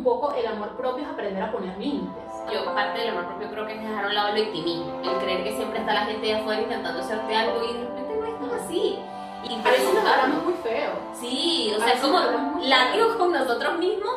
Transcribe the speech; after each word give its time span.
un 0.00 0.04
poco 0.04 0.32
el 0.34 0.46
amor 0.46 0.70
propio 0.76 1.04
es 1.04 1.10
aprender 1.10 1.42
a 1.42 1.52
poner 1.52 1.76
límites. 1.76 2.24
Yo, 2.50 2.64
parte 2.74 3.00
del 3.00 3.10
amor 3.10 3.26
propio, 3.26 3.50
creo 3.50 3.66
que 3.66 3.74
es 3.74 3.82
dejar 3.82 4.04
a 4.04 4.08
un 4.08 4.14
lado 4.14 4.28
el 4.28 4.44
victimismo. 4.44 5.00
El 5.04 5.18
creer 5.18 5.44
que 5.44 5.56
siempre 5.56 5.80
está 5.80 5.92
la 5.92 6.06
gente 6.06 6.26
de 6.26 6.34
afuera 6.36 6.62
intentando 6.62 7.00
hacerte 7.00 7.36
algo 7.36 7.62
y 7.64 7.74
de 7.74 7.84
repente 7.84 8.16
no 8.18 8.26
es 8.26 8.40
tan 8.40 8.58
así. 8.58 8.98
Y 9.44 9.54
a 9.54 9.70
veces 9.70 9.94
nos 9.94 10.04
hablamos 10.04 10.44
muy 10.44 10.54
feo. 10.62 10.92
Sí, 11.20 11.72
o 11.76 11.80
sea, 11.80 11.92
es 11.92 12.00
como 12.00 12.18
látigos 12.62 13.16
con 13.16 13.32
nosotros 13.32 13.78
mismos. 13.78 14.14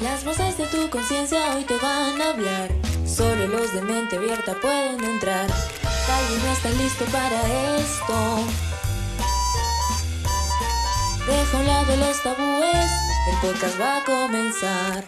Las 0.00 0.24
voces 0.24 0.58
de 0.58 0.66
tu 0.66 0.90
conciencia 0.90 1.38
hoy 1.54 1.62
te 1.62 1.76
van 1.76 2.20
a 2.20 2.30
hablar. 2.30 2.70
Solo 3.06 3.46
los 3.46 3.72
de 3.72 3.82
mente 3.82 4.16
abierta 4.16 4.54
pueden 4.60 5.02
entrar. 5.02 5.46
Tal 6.06 6.24
vez 6.28 6.44
no 6.44 6.52
estás 6.52 6.76
listo 6.76 7.04
para 7.06 7.76
esto. 7.76 8.67
Deja 11.28 11.58
a 11.58 11.60
un 11.60 11.66
lado 11.66 11.96
los 11.96 12.22
tabúes, 12.22 12.90
el 13.28 13.36
podcast 13.42 13.78
va 13.78 13.98
a 13.98 14.04
comenzar. 14.04 15.04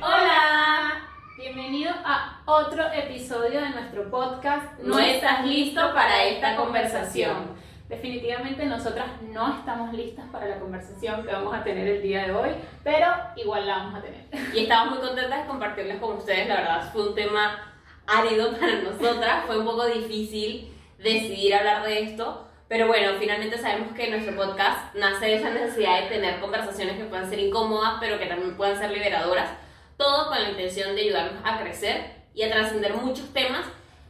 Hola, 0.00 1.02
bienvenido 1.36 1.92
a 2.02 2.40
otro 2.46 2.90
episodio 2.90 3.60
de 3.60 3.68
nuestro 3.68 4.10
podcast. 4.10 4.80
No 4.80 4.98
estás 4.98 5.44
listo 5.44 5.92
para 5.92 6.24
esta 6.24 6.56
conversación. 6.56 7.54
Definitivamente 7.90 8.64
nosotras 8.64 9.20
no 9.20 9.58
estamos 9.58 9.92
listas 9.92 10.24
para 10.32 10.46
la 10.46 10.58
conversación 10.58 11.22
que 11.22 11.32
vamos 11.32 11.54
a 11.54 11.62
tener 11.62 11.86
el 11.86 12.00
día 12.00 12.24
de 12.28 12.32
hoy, 12.32 12.50
pero 12.82 13.08
igual 13.36 13.66
la 13.66 13.76
vamos 13.76 13.96
a 13.96 14.00
tener. 14.00 14.24
Y 14.54 14.60
estamos 14.60 14.94
muy 14.94 15.06
contentas 15.06 15.42
de 15.42 15.46
compartirles 15.46 16.00
con 16.00 16.16
ustedes, 16.16 16.48
la 16.48 16.54
verdad 16.54 16.92
fue 16.94 17.10
un 17.10 17.14
tema 17.14 17.74
árido 18.06 18.52
para 18.58 18.80
nosotras, 18.80 19.44
fue 19.46 19.58
un 19.58 19.66
poco 19.66 19.84
difícil 19.84 20.79
decidir 21.02 21.54
hablar 21.54 21.84
de 21.84 22.02
esto, 22.02 22.46
pero 22.68 22.86
bueno, 22.86 23.12
finalmente 23.18 23.58
sabemos 23.58 23.92
que 23.94 24.10
nuestro 24.10 24.36
podcast 24.36 24.94
nace 24.94 25.26
de 25.26 25.34
esa 25.36 25.50
necesidad 25.50 26.02
de 26.02 26.08
tener 26.08 26.40
conversaciones 26.40 26.96
que 26.96 27.04
puedan 27.04 27.28
ser 27.28 27.40
incómodas, 27.40 27.94
pero 28.00 28.18
que 28.18 28.26
también 28.26 28.56
puedan 28.56 28.78
ser 28.78 28.90
liberadoras, 28.90 29.50
todo 29.96 30.28
con 30.28 30.42
la 30.42 30.50
intención 30.50 30.94
de 30.94 31.02
ayudarnos 31.02 31.42
a 31.44 31.60
crecer 31.60 32.20
y 32.34 32.42
a 32.42 32.50
trascender 32.50 32.94
muchos 32.94 33.32
temas 33.32 33.66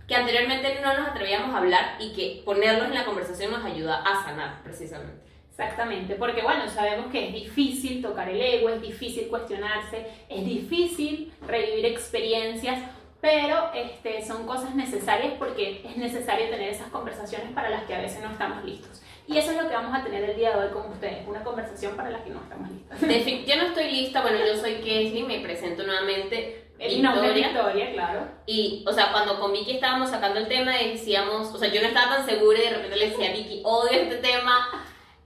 que 0.06 0.14
anteriormente 0.16 0.80
no 0.82 0.92
nos 0.98 1.08
atrevíamos 1.08 1.54
a 1.54 1.58
hablar 1.58 1.96
y 2.00 2.12
que 2.12 2.42
ponerlos 2.44 2.88
en 2.88 2.94
la 2.94 3.04
conversación 3.04 3.52
nos 3.52 3.64
ayuda 3.64 4.02
a 4.02 4.24
sanar 4.24 4.62
precisamente. 4.62 5.30
Exactamente, 5.48 6.14
porque 6.14 6.42
bueno, 6.42 6.68
sabemos 6.68 7.12
que 7.12 7.28
es 7.28 7.34
difícil 7.34 8.02
tocar 8.02 8.28
el 8.28 8.40
ego, 8.40 8.70
es 8.70 8.80
difícil 8.80 9.28
cuestionarse, 9.28 10.06
es 10.28 10.44
difícil 10.44 11.32
revivir 11.46 11.86
experiencias, 11.86 12.78
pero 13.20 13.70
este, 13.74 14.24
son 14.24 14.46
cosas 14.46 14.74
necesarias 14.74 15.34
porque 15.38 15.82
es 15.84 15.96
necesario 15.96 16.48
tener 16.48 16.70
esas 16.70 16.88
conversaciones 16.88 17.52
para 17.52 17.68
las 17.68 17.84
que 17.84 17.94
a 17.94 18.00
veces 18.00 18.22
no 18.22 18.30
estamos 18.30 18.64
listos. 18.64 19.02
Y 19.26 19.38
eso 19.38 19.52
es 19.52 19.62
lo 19.62 19.68
que 19.68 19.74
vamos 19.74 19.94
a 19.94 20.02
tener 20.02 20.28
el 20.28 20.36
día 20.36 20.56
de 20.56 20.64
hoy 20.64 20.72
con 20.72 20.90
ustedes, 20.90 21.26
una 21.28 21.44
conversación 21.44 21.94
para 21.94 22.10
la 22.10 22.24
que 22.24 22.30
no 22.30 22.40
estamos 22.40 22.68
listos. 22.70 23.00
Yo 23.46 23.56
no 23.56 23.62
estoy 23.64 23.90
lista, 23.90 24.22
bueno, 24.22 24.38
yo 24.44 24.56
soy 24.56 24.74
Kesley, 24.76 25.22
me 25.22 25.38
presento 25.40 25.84
nuevamente. 25.84 26.66
El 26.80 27.02
nombre 27.02 27.32
Victoria, 27.32 27.92
claro. 27.92 28.26
Y, 28.46 28.82
o 28.88 28.92
sea, 28.92 29.12
cuando 29.12 29.38
con 29.38 29.52
Vicky 29.52 29.72
estábamos 29.72 30.08
sacando 30.08 30.40
el 30.40 30.48
tema, 30.48 30.76
decíamos, 30.76 31.54
o 31.54 31.58
sea, 31.58 31.68
yo 31.70 31.82
no 31.82 31.88
estaba 31.88 32.16
tan 32.16 32.26
segura 32.26 32.58
y 32.58 32.62
de 32.62 32.70
repente 32.70 32.96
le 32.96 33.10
decía 33.10 33.28
a 33.28 33.32
Vicky, 33.32 33.60
odio 33.64 33.92
este 33.92 34.16
tema, 34.16 34.66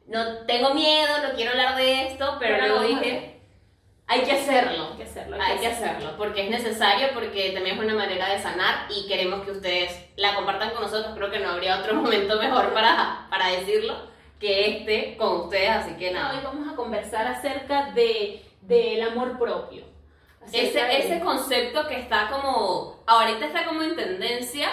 no 0.08 0.38
tengo 0.46 0.74
miedo, 0.74 1.10
no 1.22 1.34
quiero 1.36 1.52
hablar 1.52 1.76
de 1.76 2.08
esto, 2.08 2.36
pero, 2.40 2.58
luego 2.58 2.82
dije, 2.82 3.33
hay 4.06 4.20
que 4.22 4.32
hacerlo. 4.32 4.88
Hay 4.90 4.96
que 4.96 5.02
hacerlo. 5.04 5.36
Hay, 5.40 5.58
que, 5.58 5.66
hacerlo, 5.66 6.14
porque 6.16 6.44
es 6.44 6.50
necesario, 6.50 7.08
porque 7.14 7.50
también 7.52 7.76
es 7.76 7.82
una 7.82 7.94
manera 7.94 8.32
de 8.32 8.40
sanar 8.40 8.86
y 8.90 9.06
queremos 9.06 9.44
que 9.44 9.52
ustedes 9.52 10.10
la 10.16 10.34
compartan 10.34 10.70
con 10.70 10.82
nosotros. 10.82 11.14
Creo 11.16 11.30
que 11.30 11.40
no 11.40 11.50
habría 11.50 11.78
otro 11.78 11.94
momento 12.02 12.38
mejor 12.38 12.72
para, 12.72 13.26
para 13.30 13.48
decirlo 13.48 14.12
que 14.38 14.78
este 14.78 15.16
con 15.16 15.42
ustedes, 15.42 15.70
así 15.70 15.94
que 15.94 16.12
nada. 16.12 16.34
Hoy 16.36 16.44
vamos 16.44 16.72
a 16.72 16.76
conversar 16.76 17.26
acerca 17.26 17.92
de, 17.92 18.42
del 18.62 19.02
amor 19.02 19.38
propio 19.38 19.94
ese, 20.52 20.98
ese 20.98 21.20
concepto 21.20 21.86
que 21.88 21.98
está 21.98 22.28
como, 22.30 23.02
ahorita 23.06 23.46
está 23.46 23.64
como 23.64 23.82
en 23.82 23.96
tendencia, 23.96 24.68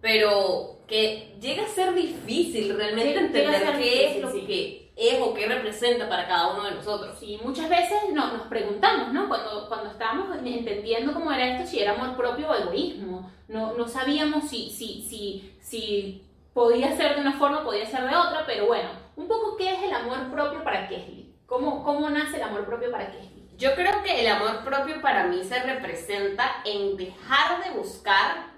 pero 0.00 0.78
que 0.86 1.34
llega 1.40 1.64
a 1.64 1.68
ser 1.68 1.94
difícil 1.94 2.76
realmente 2.76 3.18
entender 3.18 3.76
qué 3.78 4.10
es 4.10 4.22
lo 4.22 4.32
que 4.32 4.85
es 4.96 5.20
o 5.20 5.34
qué 5.34 5.46
representa 5.46 6.08
para 6.08 6.26
cada 6.26 6.54
uno 6.54 6.64
de 6.64 6.70
nosotros. 6.72 7.18
Sí, 7.18 7.38
muchas 7.44 7.68
veces 7.68 7.98
no, 8.12 8.32
nos 8.32 8.46
preguntamos, 8.46 9.12
¿no? 9.12 9.28
Cuando, 9.28 9.68
cuando 9.68 9.90
estábamos 9.90 10.34
entendiendo 10.42 11.12
cómo 11.12 11.30
era 11.30 11.46
esto, 11.48 11.70
si 11.70 11.80
era 11.80 11.92
amor 11.92 12.16
propio 12.16 12.48
o 12.48 12.54
egoísmo. 12.54 13.30
No, 13.48 13.74
no 13.74 13.86
sabíamos 13.86 14.48
si, 14.48 14.70
si, 14.70 15.02
si, 15.02 15.54
si 15.60 16.26
podía 16.54 16.96
ser 16.96 17.14
de 17.14 17.20
una 17.20 17.34
forma, 17.34 17.62
podía 17.62 17.84
ser 17.84 18.08
de 18.08 18.16
otra, 18.16 18.44
pero 18.46 18.66
bueno, 18.66 18.88
un 19.16 19.28
poco 19.28 19.56
qué 19.56 19.74
es 19.74 19.82
el 19.82 19.92
amor 19.92 20.30
propio 20.32 20.64
para 20.64 20.88
Kesley. 20.88 21.34
¿Cómo, 21.44 21.84
cómo 21.84 22.08
nace 22.08 22.38
el 22.38 22.42
amor 22.42 22.64
propio 22.64 22.90
para 22.90 23.12
Kesley? 23.12 23.50
Yo 23.58 23.74
creo 23.74 24.02
que 24.02 24.20
el 24.20 24.26
amor 24.26 24.64
propio 24.64 25.00
para 25.00 25.26
mí 25.26 25.44
se 25.44 25.62
representa 25.62 26.62
en 26.64 26.96
dejar 26.96 27.64
de 27.64 27.78
buscar 27.78 28.48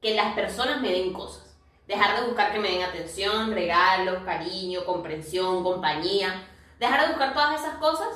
que 0.00 0.14
las 0.14 0.34
personas 0.34 0.80
me 0.80 0.92
den 0.92 1.12
cosas. 1.12 1.47
Dejar 1.88 2.20
de 2.20 2.26
buscar 2.28 2.52
que 2.52 2.60
me 2.60 2.70
den 2.70 2.82
atención, 2.82 3.52
regalos, 3.52 4.22
cariño, 4.24 4.84
comprensión, 4.84 5.64
compañía. 5.64 6.46
Dejar 6.78 7.00
de 7.00 7.08
buscar 7.08 7.34
todas 7.34 7.60
esas 7.60 7.78
cosas 7.78 8.08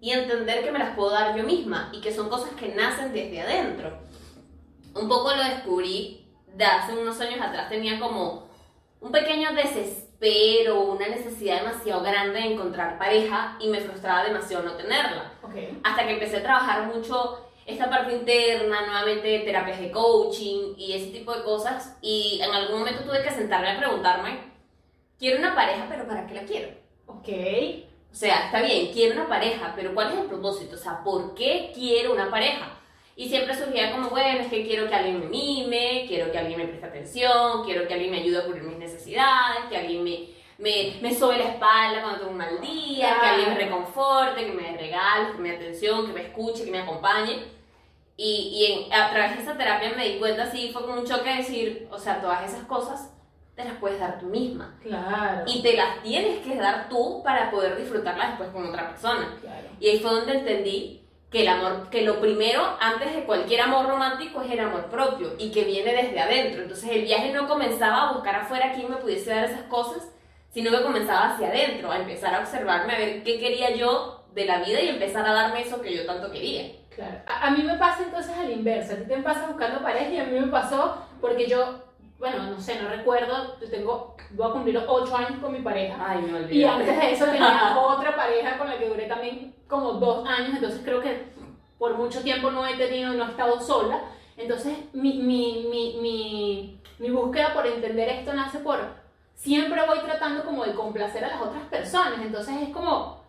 y 0.00 0.12
entender 0.12 0.64
que 0.64 0.72
me 0.72 0.78
las 0.78 0.96
puedo 0.96 1.10
dar 1.10 1.36
yo 1.36 1.44
misma 1.44 1.90
y 1.92 2.00
que 2.00 2.14
son 2.14 2.30
cosas 2.30 2.50
que 2.52 2.68
nacen 2.68 3.12
desde 3.12 3.42
adentro. 3.42 3.98
Un 4.94 5.06
poco 5.06 5.34
lo 5.34 5.44
descubrí 5.44 6.32
de 6.54 6.64
hace 6.64 6.96
unos 6.96 7.20
años 7.20 7.40
atrás. 7.42 7.68
Tenía 7.68 8.00
como 8.00 8.48
un 9.00 9.12
pequeño 9.12 9.52
desespero 9.52 10.08
pero 10.18 10.82
una 10.82 11.06
necesidad 11.08 11.62
demasiado 11.62 12.02
grande 12.02 12.40
de 12.40 12.52
encontrar 12.54 12.98
pareja 12.98 13.56
y 13.60 13.68
me 13.68 13.80
frustraba 13.80 14.24
demasiado 14.24 14.64
no 14.64 14.72
tenerla. 14.72 15.32
Hasta 15.84 16.06
que 16.06 16.14
empecé 16.14 16.38
a 16.38 16.42
trabajar 16.42 16.86
mucho 16.92 17.47
esta 17.68 17.90
parte 17.90 18.14
interna, 18.14 18.86
nuevamente 18.86 19.40
terapias 19.40 19.78
de 19.78 19.90
coaching 19.90 20.74
y 20.78 20.94
ese 20.94 21.10
tipo 21.10 21.34
de 21.34 21.44
cosas. 21.44 21.98
Y 22.00 22.40
en 22.42 22.50
algún 22.50 22.78
momento 22.78 23.04
tuve 23.04 23.22
que 23.22 23.30
sentarme 23.30 23.68
a 23.68 23.78
preguntarme, 23.78 24.38
quiero 25.18 25.38
una 25.38 25.54
pareja, 25.54 25.84
pero 25.86 26.08
¿para 26.08 26.26
qué 26.26 26.34
la 26.34 26.44
quiero? 26.44 26.68
Ok. 27.06 27.28
O 28.10 28.14
sea, 28.14 28.46
está 28.46 28.62
bien, 28.62 28.90
quiero 28.90 29.20
una 29.20 29.28
pareja, 29.28 29.74
pero 29.76 29.92
¿cuál 29.92 30.12
es 30.12 30.18
el 30.18 30.26
propósito? 30.26 30.76
O 30.76 30.78
sea, 30.78 31.04
¿por 31.04 31.34
qué 31.34 31.70
quiero 31.74 32.14
una 32.14 32.30
pareja? 32.30 32.80
Y 33.14 33.28
siempre 33.28 33.54
surgía 33.54 33.92
como, 33.92 34.08
bueno, 34.08 34.40
es 34.40 34.46
que 34.46 34.66
quiero 34.66 34.88
que 34.88 34.94
alguien 34.94 35.20
me 35.20 35.26
mime, 35.26 36.06
quiero 36.08 36.32
que 36.32 36.38
alguien 36.38 36.58
me 36.58 36.68
preste 36.68 36.86
atención, 36.86 37.64
quiero 37.66 37.86
que 37.86 37.92
alguien 37.92 38.12
me 38.12 38.20
ayude 38.20 38.38
a 38.38 38.46
cubrir 38.46 38.62
mis 38.62 38.78
necesidades, 38.78 39.64
que 39.68 39.76
alguien 39.76 40.04
me, 40.04 40.30
me, 40.56 40.96
me 41.02 41.14
sobe 41.14 41.36
la 41.36 41.50
espalda 41.50 42.00
cuando 42.00 42.20
tengo 42.20 42.30
un 42.30 42.38
mal 42.38 42.60
día, 42.62 43.18
que 43.20 43.26
alguien 43.26 43.50
me 43.50 43.56
reconforte, 43.56 44.46
que 44.46 44.52
me 44.52 44.62
dé 44.62 44.78
regalos, 44.78 45.32
que 45.32 45.42
me 45.42 45.50
dé 45.50 45.56
atención, 45.56 46.06
que 46.06 46.12
me 46.14 46.22
escuche, 46.22 46.64
que 46.64 46.70
me 46.70 46.80
acompañe. 46.80 47.57
Y, 48.20 48.88
y 48.90 48.92
a 48.92 49.10
través 49.10 49.36
de 49.36 49.42
esa 49.42 49.56
terapia 49.56 49.92
me 49.96 50.08
di 50.08 50.18
cuenta, 50.18 50.50
sí, 50.50 50.70
fue 50.72 50.82
como 50.82 51.00
un 51.00 51.06
choque 51.06 51.30
de 51.30 51.36
decir, 51.36 51.88
o 51.88 51.98
sea, 51.98 52.20
todas 52.20 52.42
esas 52.50 52.66
cosas 52.66 53.12
te 53.54 53.64
las 53.64 53.78
puedes 53.78 54.00
dar 54.00 54.18
tú 54.18 54.26
misma. 54.26 54.76
Claro. 54.82 55.44
Y 55.46 55.62
te 55.62 55.76
las 55.76 56.02
tienes 56.02 56.44
que 56.44 56.56
dar 56.56 56.88
tú 56.88 57.22
para 57.22 57.50
poder 57.50 57.76
disfrutarlas 57.76 58.30
después 58.30 58.50
con 58.50 58.68
otra 58.68 58.88
persona. 58.88 59.36
Claro. 59.40 59.68
Y 59.78 59.88
ahí 59.88 59.98
fue 60.00 60.10
donde 60.10 60.38
entendí 60.38 61.04
que 61.30 61.42
el 61.42 61.48
amor, 61.48 61.90
que 61.90 62.02
lo 62.02 62.20
primero 62.20 62.76
antes 62.80 63.14
de 63.14 63.24
cualquier 63.24 63.60
amor 63.60 63.86
romántico 63.86 64.42
es 64.42 64.50
el 64.50 64.60
amor 64.60 64.86
propio 64.86 65.34
y 65.38 65.50
que 65.50 65.64
viene 65.64 65.92
desde 65.92 66.18
adentro. 66.18 66.62
Entonces 66.62 66.90
el 66.90 67.02
viaje 67.02 67.32
no 67.32 67.46
comenzaba 67.46 68.08
a 68.08 68.12
buscar 68.14 68.34
afuera 68.36 68.72
quién 68.74 68.90
me 68.90 68.96
pudiese 68.96 69.30
dar 69.30 69.44
esas 69.44 69.62
cosas, 69.62 70.08
sino 70.50 70.70
que 70.70 70.82
comenzaba 70.82 71.34
hacia 71.34 71.48
adentro, 71.48 71.90
a 71.92 71.98
empezar 71.98 72.34
a 72.34 72.40
observarme, 72.40 72.94
a 72.94 72.98
ver 72.98 73.22
qué 73.22 73.38
quería 73.38 73.74
yo 73.74 74.24
de 74.34 74.46
la 74.46 74.60
vida 74.60 74.80
y 74.80 74.88
empezar 74.88 75.26
a 75.26 75.32
darme 75.32 75.60
eso 75.62 75.82
que 75.82 75.94
yo 75.94 76.06
tanto 76.06 76.30
quería. 76.30 76.77
Claro. 76.98 77.20
A, 77.26 77.50
mí 77.52 77.62
me 77.62 77.76
pasa 77.76 78.02
entonces 78.02 78.36
al 78.36 78.50
inverso, 78.50 78.94
a 78.94 78.96
ti 78.96 79.04
te 79.04 79.18
pasa 79.18 79.46
buscando 79.46 79.80
pareja 79.80 80.10
y 80.10 80.18
a 80.18 80.24
mí 80.24 80.40
me 80.40 80.48
pasó 80.48 80.96
porque 81.20 81.46
yo 81.46 81.84
bueno, 82.18 82.50
no 82.50 82.60
sé, 82.60 82.82
no 82.82 82.88
recuerdo, 82.88 83.56
yo 83.60 83.70
tengo, 83.70 84.16
voy 84.32 84.50
a 84.50 84.52
cumplir 84.52 84.82
8 84.84 85.16
años 85.16 85.38
con 85.40 85.52
mi 85.52 85.60
pareja. 85.60 85.96
Ay, 86.04 86.22
me 86.22 86.52
Y 86.52 86.64
antes 86.64 86.98
de 86.98 87.12
eso 87.12 87.26
tenía 87.26 87.78
otra 87.80 88.16
pareja 88.16 88.58
con 88.58 88.66
la 88.66 88.76
que 88.76 88.88
duré 88.88 89.06
también 89.06 89.54
como 89.68 89.92
dos 89.92 90.28
años, 90.28 90.56
entonces 90.56 90.80
creo 90.84 91.00
que 91.00 91.28
por 91.78 91.96
mucho 91.96 92.20
tiempo 92.20 92.50
no 92.50 92.66
he 92.66 92.74
tenido, 92.74 93.12
no 93.12 93.24
he 93.24 93.30
estado 93.30 93.60
sola. 93.60 94.00
Entonces 94.36 94.76
mi, 94.92 95.18
mi, 95.18 95.68
mi, 95.70 95.98
mi, 96.00 96.80
mi 96.98 97.10
búsqueda 97.10 97.54
por 97.54 97.64
entender 97.68 98.08
esto 98.08 98.32
nace 98.32 98.58
por, 98.58 98.80
siempre 99.36 99.86
voy 99.86 100.00
tratando 100.00 100.44
como 100.44 100.64
de 100.64 100.74
complacer 100.74 101.24
a 101.24 101.28
las 101.28 101.40
otras 101.40 101.62
personas, 101.66 102.18
entonces 102.20 102.56
es 102.62 102.70
como, 102.70 103.22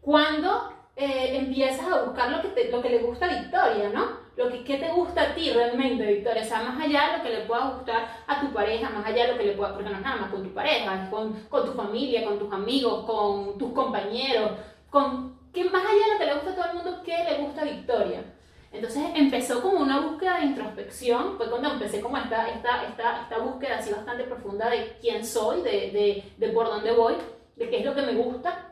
cuando 0.00 0.72
eh, 1.04 1.36
empiezas 1.36 1.86
a 1.86 2.04
buscar 2.04 2.30
lo 2.30 2.42
que, 2.42 2.48
te, 2.48 2.70
lo 2.70 2.80
que 2.80 2.90
le 2.90 2.98
gusta 2.98 3.26
a 3.26 3.40
Victoria, 3.40 3.90
¿no? 3.92 4.22
Lo 4.36 4.50
que 4.50 4.64
¿qué 4.64 4.78
te 4.78 4.90
gusta 4.90 5.22
a 5.22 5.34
ti 5.34 5.50
realmente, 5.50 6.06
Victoria, 6.06 6.42
o 6.42 6.46
sea, 6.46 6.62
más 6.62 6.80
allá 6.80 7.10
de 7.10 7.18
lo 7.18 7.22
que 7.24 7.30
le 7.30 7.44
pueda 7.46 7.70
gustar 7.70 8.24
a 8.26 8.40
tu 8.40 8.52
pareja, 8.52 8.88
más 8.90 9.04
allá 9.04 9.26
de 9.26 9.32
lo 9.32 9.38
que 9.38 9.44
le 9.44 9.52
pueda, 9.52 9.74
porque 9.74 9.90
no 9.90 9.96
es 9.96 10.02
nada 10.02 10.16
más 10.16 10.30
con 10.30 10.42
tu 10.42 10.54
pareja, 10.54 11.04
es 11.04 11.10
con, 11.10 11.32
con 11.48 11.66
tu 11.66 11.72
familia, 11.72 12.24
con 12.24 12.38
tus 12.38 12.52
amigos, 12.52 13.04
con 13.04 13.58
tus 13.58 13.72
compañeros, 13.72 14.52
con 14.90 15.36
que 15.52 15.64
más 15.64 15.84
allá 15.84 16.04
de 16.06 16.12
lo 16.12 16.18
que 16.18 16.26
le 16.26 16.34
gusta 16.34 16.50
a 16.50 16.54
todo 16.54 16.64
el 16.66 16.74
mundo, 16.76 17.02
¿qué 17.04 17.24
le 17.24 17.44
gusta 17.44 17.62
a 17.62 17.64
Victoria? 17.64 18.24
Entonces 18.72 19.02
empezó 19.14 19.60
como 19.60 19.80
una 19.80 20.00
búsqueda 20.00 20.38
de 20.38 20.46
introspección, 20.46 21.36
fue 21.36 21.50
cuando 21.50 21.72
empecé 21.72 22.00
como 22.00 22.16
esta, 22.16 22.48
esta, 22.48 22.84
esta, 22.84 23.22
esta 23.22 23.38
búsqueda 23.38 23.78
así 23.78 23.92
bastante 23.92 24.24
profunda 24.24 24.70
de 24.70 24.96
quién 25.00 25.26
soy, 25.26 25.60
de, 25.60 25.90
de, 25.90 26.32
de 26.38 26.48
por 26.52 26.66
dónde 26.66 26.92
voy, 26.92 27.14
de 27.56 27.68
qué 27.68 27.80
es 27.80 27.84
lo 27.84 27.94
que 27.94 28.02
me 28.02 28.14
gusta. 28.14 28.71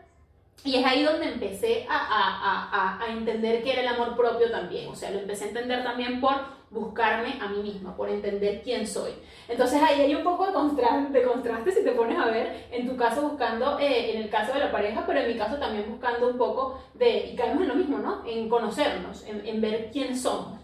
Y 0.63 0.77
es 0.77 0.85
ahí 0.85 1.03
donde 1.03 1.27
empecé 1.27 1.87
a, 1.89 1.97
a, 1.97 2.99
a, 2.99 3.05
a, 3.05 3.13
entender 3.13 3.63
que 3.63 3.73
era 3.73 3.81
el 3.83 3.89
amor 3.89 4.15
propio 4.15 4.51
también. 4.51 4.89
O 4.89 4.95
sea, 4.95 5.11
lo 5.11 5.21
empecé 5.21 5.45
a 5.45 5.49
entender 5.49 5.83
también 5.83 6.21
por 6.21 6.35
buscarme 6.71 7.39
a 7.41 7.49
mí 7.49 7.63
misma, 7.63 7.97
por 7.97 8.09
entender 8.11 8.61
quién 8.63 8.87
soy. 8.87 9.13
Entonces 9.49 9.83
ahí 9.83 10.03
hay 10.03 10.15
un 10.15 10.23
poco 10.23 10.47
de 10.47 10.53
contraste, 10.53 11.13
de 11.19 11.23
contraste 11.25 11.73
si 11.73 11.83
te 11.83 11.93
pones 11.93 12.19
a 12.19 12.27
ver, 12.27 12.67
en 12.71 12.87
tu 12.87 12.97
caso 12.97 13.23
buscando, 13.23 13.79
eh, 13.79 14.13
en 14.15 14.23
el 14.23 14.29
caso 14.31 14.53
de 14.53 14.61
la 14.61 14.71
pareja, 14.71 15.03
pero 15.07 15.21
en 15.21 15.29
mi 15.29 15.37
caso 15.37 15.57
también 15.57 15.91
buscando 15.91 16.29
un 16.29 16.39
poco 16.39 16.81
de, 16.95 17.31
y 17.33 17.37
caemos 17.37 17.63
en 17.63 17.69
lo 17.69 17.75
mismo, 17.75 17.99
¿no? 17.99 18.23
En 18.27 18.49
conocernos, 18.49 19.25
en, 19.27 19.45
en 19.47 19.61
ver 19.61 19.91
quién 19.93 20.17
somos. 20.17 20.61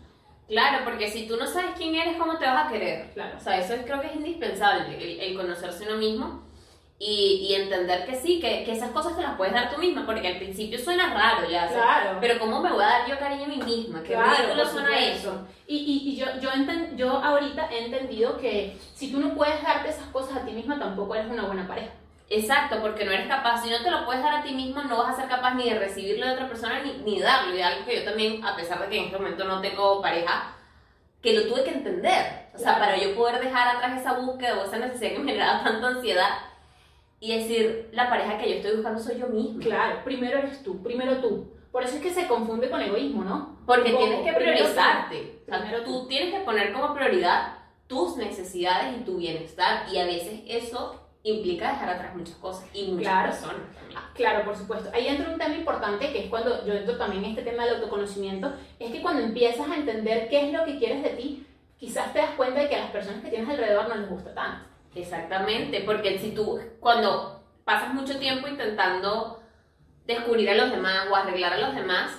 Claro, 0.46 0.84
porque 0.84 1.10
si 1.10 1.26
tú 1.26 1.36
no 1.36 1.46
sabes 1.46 1.70
quién 1.76 1.96
eres, 1.96 2.16
¿cómo 2.18 2.38
te 2.38 2.44
vas 2.44 2.66
a 2.66 2.70
querer? 2.70 3.10
Claro. 3.14 3.36
O 3.38 3.40
sea, 3.40 3.58
eso 3.58 3.74
es- 3.74 3.82
creo 3.84 4.00
que 4.00 4.06
es 4.08 4.14
indispensable, 4.14 4.96
el, 4.96 5.18
el 5.20 5.36
conocerse 5.36 5.88
uno 5.88 5.96
mismo 5.96 6.45
y, 6.98 7.46
y 7.48 7.54
entender 7.54 8.06
que 8.06 8.14
sí, 8.16 8.40
que, 8.40 8.64
que 8.64 8.72
esas 8.72 8.90
cosas 8.90 9.14
te 9.16 9.22
las 9.22 9.36
puedes 9.36 9.52
dar 9.52 9.70
tú 9.70 9.78
misma, 9.78 10.06
porque 10.06 10.26
al 10.28 10.38
principio 10.38 10.78
suena 10.78 11.12
raro 11.12 11.48
ya, 11.48 11.68
Claro. 11.68 12.18
pero 12.20 12.38
¿cómo 12.38 12.60
me 12.60 12.72
voy 12.72 12.82
a 12.82 12.86
dar 12.88 13.06
yo 13.06 13.18
cariño 13.18 13.44
a 13.44 13.48
mí 13.48 13.58
misma? 13.58 14.02
Qué 14.02 14.14
Claro, 14.14 14.30
ridículo 14.34 14.66
suena 14.66 14.98
eso. 14.98 15.46
Y, 15.66 15.76
y, 15.76 16.10
y 16.12 16.16
yo, 16.16 16.26
yo, 16.40 16.50
enten- 16.52 16.96
yo 16.96 17.10
ahorita 17.22 17.68
he 17.70 17.84
entendido 17.86 18.38
que 18.38 18.78
si 18.94 19.12
tú 19.12 19.18
no 19.20 19.34
puedes 19.34 19.62
darte 19.62 19.90
esas 19.90 20.06
cosas 20.08 20.38
a 20.38 20.44
ti 20.46 20.52
misma, 20.52 20.78
tampoco 20.78 21.14
eres 21.14 21.30
una 21.30 21.44
buena 21.44 21.68
pareja. 21.68 21.90
Exacto, 22.30 22.80
porque 22.80 23.04
no 23.04 23.12
eres 23.12 23.28
capaz, 23.28 23.62
si 23.62 23.70
no 23.70 23.80
te 23.82 23.90
lo 23.90 24.04
puedes 24.06 24.22
dar 24.22 24.34
a 24.36 24.42
ti 24.42 24.52
mismo, 24.52 24.82
no 24.82 24.96
vas 24.96 25.14
a 25.14 25.20
ser 25.20 25.28
capaz 25.28 25.54
ni 25.54 25.68
de 25.70 25.78
recibirlo 25.78 26.26
de 26.26 26.32
otra 26.32 26.48
persona 26.48 26.80
ni, 26.82 26.92
ni 27.04 27.20
darlo. 27.20 27.54
Y 27.54 27.60
algo 27.60 27.84
que 27.84 27.96
yo 27.98 28.04
también, 28.04 28.44
a 28.44 28.56
pesar 28.56 28.80
de 28.80 28.88
que 28.88 28.98
en 28.98 29.04
este 29.04 29.18
momento 29.18 29.44
no 29.44 29.60
tengo 29.60 30.00
pareja, 30.02 30.54
que 31.22 31.34
lo 31.34 31.46
tuve 31.46 31.62
que 31.62 31.70
entender. 31.70 32.46
O 32.54 32.58
sea, 32.58 32.76
Claro. 32.76 32.80
para 32.92 32.96
yo 32.96 33.14
poder 33.14 33.38
dejar 33.40 33.76
atrás 33.76 34.00
esa 34.00 34.14
búsqueda 34.14 34.58
o 34.58 34.64
esa 34.64 34.78
necesidad 34.78 35.10
que 35.12 35.18
me 35.18 35.32
generaba 35.32 35.62
tanta 35.62 35.86
ansiedad 35.88 36.30
y 37.20 37.36
decir, 37.36 37.88
la 37.92 38.08
pareja 38.10 38.38
que 38.38 38.48
yo 38.50 38.56
estoy 38.56 38.72
buscando 38.76 39.00
soy 39.00 39.18
yo 39.18 39.26
misma. 39.28 39.62
Claro, 39.62 40.00
primero 40.04 40.38
eres 40.38 40.62
tú, 40.62 40.82
primero 40.82 41.18
tú. 41.18 41.52
Por 41.72 41.82
eso 41.84 41.96
es 41.96 42.02
que 42.02 42.10
se 42.10 42.26
confunde 42.26 42.70
con 42.70 42.80
egoísmo, 42.80 43.24
¿no? 43.24 43.58
Porque 43.66 43.90
poco, 43.90 44.04
tienes 44.04 44.24
que 44.24 44.32
primero 44.32 44.56
tú. 44.58 44.62
priorizarte. 44.64 45.40
O 45.42 45.44
sea, 45.50 45.60
Primero 45.60 45.84
tú 45.84 46.06
tienes 46.08 46.32
que 46.34 46.40
poner 46.40 46.72
como 46.72 46.94
prioridad 46.94 47.58
tus 47.86 48.16
necesidades 48.16 48.96
y 48.98 49.04
tu 49.04 49.16
bienestar. 49.18 49.86
Y 49.92 49.98
a 49.98 50.04
veces 50.06 50.40
eso 50.46 51.02
implica 51.22 51.70
dejar 51.72 51.90
atrás 51.90 52.14
muchas 52.16 52.36
cosas 52.36 52.64
y 52.72 52.84
muchas 52.92 53.02
Claro. 53.12 53.30
personas 53.30 53.74
también. 53.76 53.98
Ah, 53.98 54.10
Claro, 54.14 54.44
por 54.44 54.56
supuesto. 54.56 54.90
Ahí 54.94 55.08
entra 55.08 55.30
un 55.32 55.38
tema 55.38 55.54
importante 55.54 56.12
que 56.12 56.24
es 56.24 56.30
cuando 56.30 56.64
yo 56.64 56.72
entro 56.72 56.96
también 56.96 57.24
en 57.24 57.30
este 57.30 57.42
tema 57.42 57.64
del 57.64 57.76
autoconocimiento, 57.76 58.52
es 58.78 58.90
que 58.92 59.02
cuando 59.02 59.22
empiezas 59.22 59.68
a 59.68 59.74
entender 59.76 60.28
qué 60.28 60.46
es 60.46 60.52
lo 60.52 60.64
que 60.64 60.78
quieres 60.78 61.02
de 61.02 61.10
ti, 61.10 61.46
quizás 61.78 62.12
te 62.12 62.20
das 62.20 62.30
cuenta 62.36 62.60
de 62.60 62.68
que 62.68 62.76
a 62.76 62.80
las 62.82 62.90
personas 62.90 63.22
que 63.22 63.28
tienes 63.30 63.48
alrededor 63.48 63.88
no 63.88 63.96
les 63.96 64.08
gusta 64.08 64.34
tanto. 64.34 64.64
Exactamente, 64.96 65.82
porque 65.84 66.18
si 66.18 66.32
tú, 66.32 66.58
cuando 66.80 67.42
pasas 67.64 67.92
mucho 67.94 68.18
tiempo 68.18 68.48
intentando 68.48 69.42
descubrir 70.06 70.50
a 70.50 70.54
los 70.54 70.70
demás 70.70 71.06
o 71.10 71.16
arreglar 71.16 71.52
a 71.54 71.58
los 71.58 71.74
demás, 71.74 72.12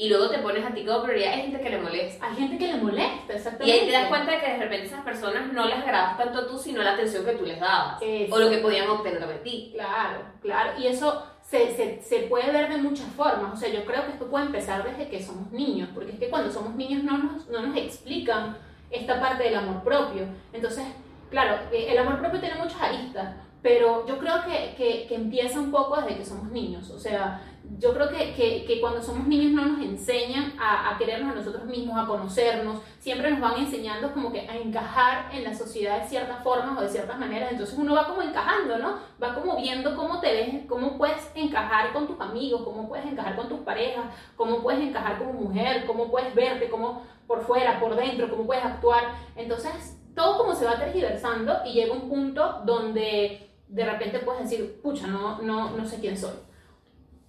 y 0.00 0.08
luego 0.08 0.30
te 0.30 0.38
pones 0.38 0.64
a 0.64 0.72
ti 0.72 0.84
como 0.86 1.02
prioridad, 1.02 1.32
hay 1.32 1.42
gente 1.42 1.60
que 1.60 1.70
le 1.70 1.78
molesta. 1.80 2.24
Hay 2.24 2.36
gente 2.36 2.56
que 2.56 2.72
le 2.72 2.78
molesta, 2.80 3.32
Y 3.32 3.36
exactamente. 3.36 3.72
ahí 3.80 3.86
te 3.86 3.92
das 3.92 4.08
cuenta 4.08 4.30
de 4.30 4.38
que 4.38 4.46
de 4.46 4.58
repente 4.58 4.86
esas 4.86 5.04
personas 5.04 5.52
no 5.52 5.66
les 5.66 5.76
agradabas 5.76 6.16
tanto 6.16 6.38
a 6.38 6.46
tú, 6.46 6.56
sino 6.56 6.82
la 6.84 6.92
atención 6.92 7.24
que 7.24 7.32
tú 7.32 7.44
les 7.44 7.58
dabas, 7.58 7.98
Eso. 8.00 8.32
o 8.32 8.38
lo 8.38 8.48
que 8.48 8.58
podían 8.58 8.88
obtener 8.88 9.26
de 9.26 9.34
ti. 9.38 9.70
Claro, 9.74 10.20
claro. 10.40 10.78
Y 10.78 10.86
eso 10.86 11.24
se, 11.42 11.74
se, 11.74 12.00
se 12.00 12.18
puede 12.28 12.52
ver 12.52 12.68
de 12.68 12.76
muchas 12.76 13.08
formas. 13.16 13.52
O 13.52 13.56
sea, 13.56 13.70
yo 13.70 13.84
creo 13.84 14.04
que 14.06 14.12
esto 14.12 14.26
puede 14.30 14.46
empezar 14.46 14.84
desde 14.88 15.08
que 15.10 15.20
somos 15.20 15.50
niños, 15.50 15.88
porque 15.92 16.12
es 16.12 16.18
que 16.20 16.30
cuando 16.30 16.52
somos 16.52 16.76
niños 16.76 17.02
no 17.02 17.18
nos, 17.18 17.48
no 17.48 17.60
nos 17.62 17.76
explican 17.76 18.56
esta 18.92 19.20
parte 19.20 19.42
del 19.42 19.56
amor 19.56 19.82
propio. 19.82 20.26
Entonces, 20.52 20.84
claro, 21.30 21.64
eh, 21.72 21.86
el 21.90 21.98
amor 21.98 22.18
propio 22.18 22.40
tiene 22.40 22.56
muchas 22.56 22.80
aristas, 22.80 23.34
pero 23.62 24.06
yo 24.06 24.18
creo 24.18 24.44
que, 24.44 24.74
que, 24.76 25.06
que 25.06 25.14
empieza 25.14 25.58
un 25.58 25.70
poco 25.70 26.00
desde 26.00 26.16
que 26.16 26.24
somos 26.24 26.50
niños. 26.50 26.90
O 26.90 26.98
sea, 26.98 27.42
yo 27.76 27.92
creo 27.92 28.08
que, 28.08 28.64
que, 28.66 28.80
cuando 28.80 29.02
somos 29.02 29.26
niños 29.26 29.52
no 29.52 29.66
nos 29.66 29.80
enseñan 29.84 30.54
a, 30.58 30.90
a 30.90 30.98
querernos 30.98 31.32
a 31.32 31.34
nosotros 31.34 31.64
mismos, 31.64 31.98
a 31.98 32.06
conocernos, 32.06 32.80
siempre 32.98 33.30
nos 33.30 33.40
van 33.40 33.58
enseñando 33.58 34.12
como 34.12 34.32
que 34.32 34.48
a 34.48 34.56
encajar 34.56 35.34
en 35.34 35.44
la 35.44 35.54
sociedad 35.54 36.00
de 36.00 36.08
ciertas 36.08 36.42
formas 36.42 36.78
o 36.78 36.80
de 36.80 36.88
ciertas 36.88 37.18
maneras, 37.18 37.52
entonces 37.52 37.76
uno 37.78 37.94
va 37.94 38.06
como 38.06 38.22
encajando, 38.22 38.78
¿no? 38.78 38.98
Va 39.22 39.34
como 39.34 39.56
viendo 39.56 39.94
cómo 39.96 40.20
te 40.20 40.32
ves, 40.32 40.66
cómo 40.66 40.96
puedes 40.96 41.30
encajar 41.34 41.92
con 41.92 42.06
tus 42.06 42.18
amigos, 42.20 42.62
cómo 42.64 42.88
puedes 42.88 43.06
encajar 43.06 43.36
con 43.36 43.48
tus 43.48 43.60
parejas, 43.60 44.06
cómo 44.36 44.62
puedes 44.62 44.80
encajar 44.80 45.18
como 45.18 45.32
mujer, 45.34 45.84
cómo 45.86 46.10
puedes 46.10 46.34
verte, 46.34 46.70
cómo 46.70 47.02
por 47.26 47.42
fuera, 47.44 47.78
por 47.78 47.94
dentro, 47.94 48.30
cómo 48.30 48.46
puedes 48.46 48.64
actuar, 48.64 49.14
entonces 49.36 49.97
todo 50.18 50.36
como 50.36 50.54
se 50.54 50.64
va 50.64 50.78
tergiversando 50.78 51.60
y 51.64 51.74
llega 51.74 51.92
un 51.92 52.08
punto 52.08 52.60
donde 52.64 53.48
de 53.68 53.84
repente 53.84 54.18
puedes 54.18 54.42
decir, 54.42 54.80
pucha, 54.82 55.06
no, 55.06 55.40
no, 55.42 55.70
no 55.70 55.86
sé 55.86 56.00
quién 56.00 56.18
soy. 56.18 56.34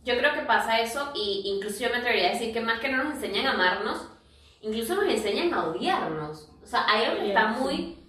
Yo 0.03 0.17
creo 0.17 0.33
que 0.33 0.41
pasa 0.41 0.79
eso, 0.79 1.11
y 1.13 1.43
incluso 1.45 1.83
yo 1.83 1.91
me 1.91 1.97
atrevería 1.97 2.29
a 2.29 2.33
decir 2.33 2.51
que 2.51 2.61
más 2.61 2.79
que 2.79 2.89
no 2.89 3.03
nos 3.03 3.13
enseñan 3.13 3.45
a 3.45 3.51
amarnos, 3.51 4.07
incluso 4.61 4.95
nos 4.95 5.05
enseñan 5.05 5.53
a 5.53 5.67
odiarnos. 5.67 6.49
O 6.63 6.65
sea, 6.65 6.85
hay 6.89 7.05
algo 7.05 7.21
que 7.21 7.27
está 7.27 7.47
muy, 7.47 7.99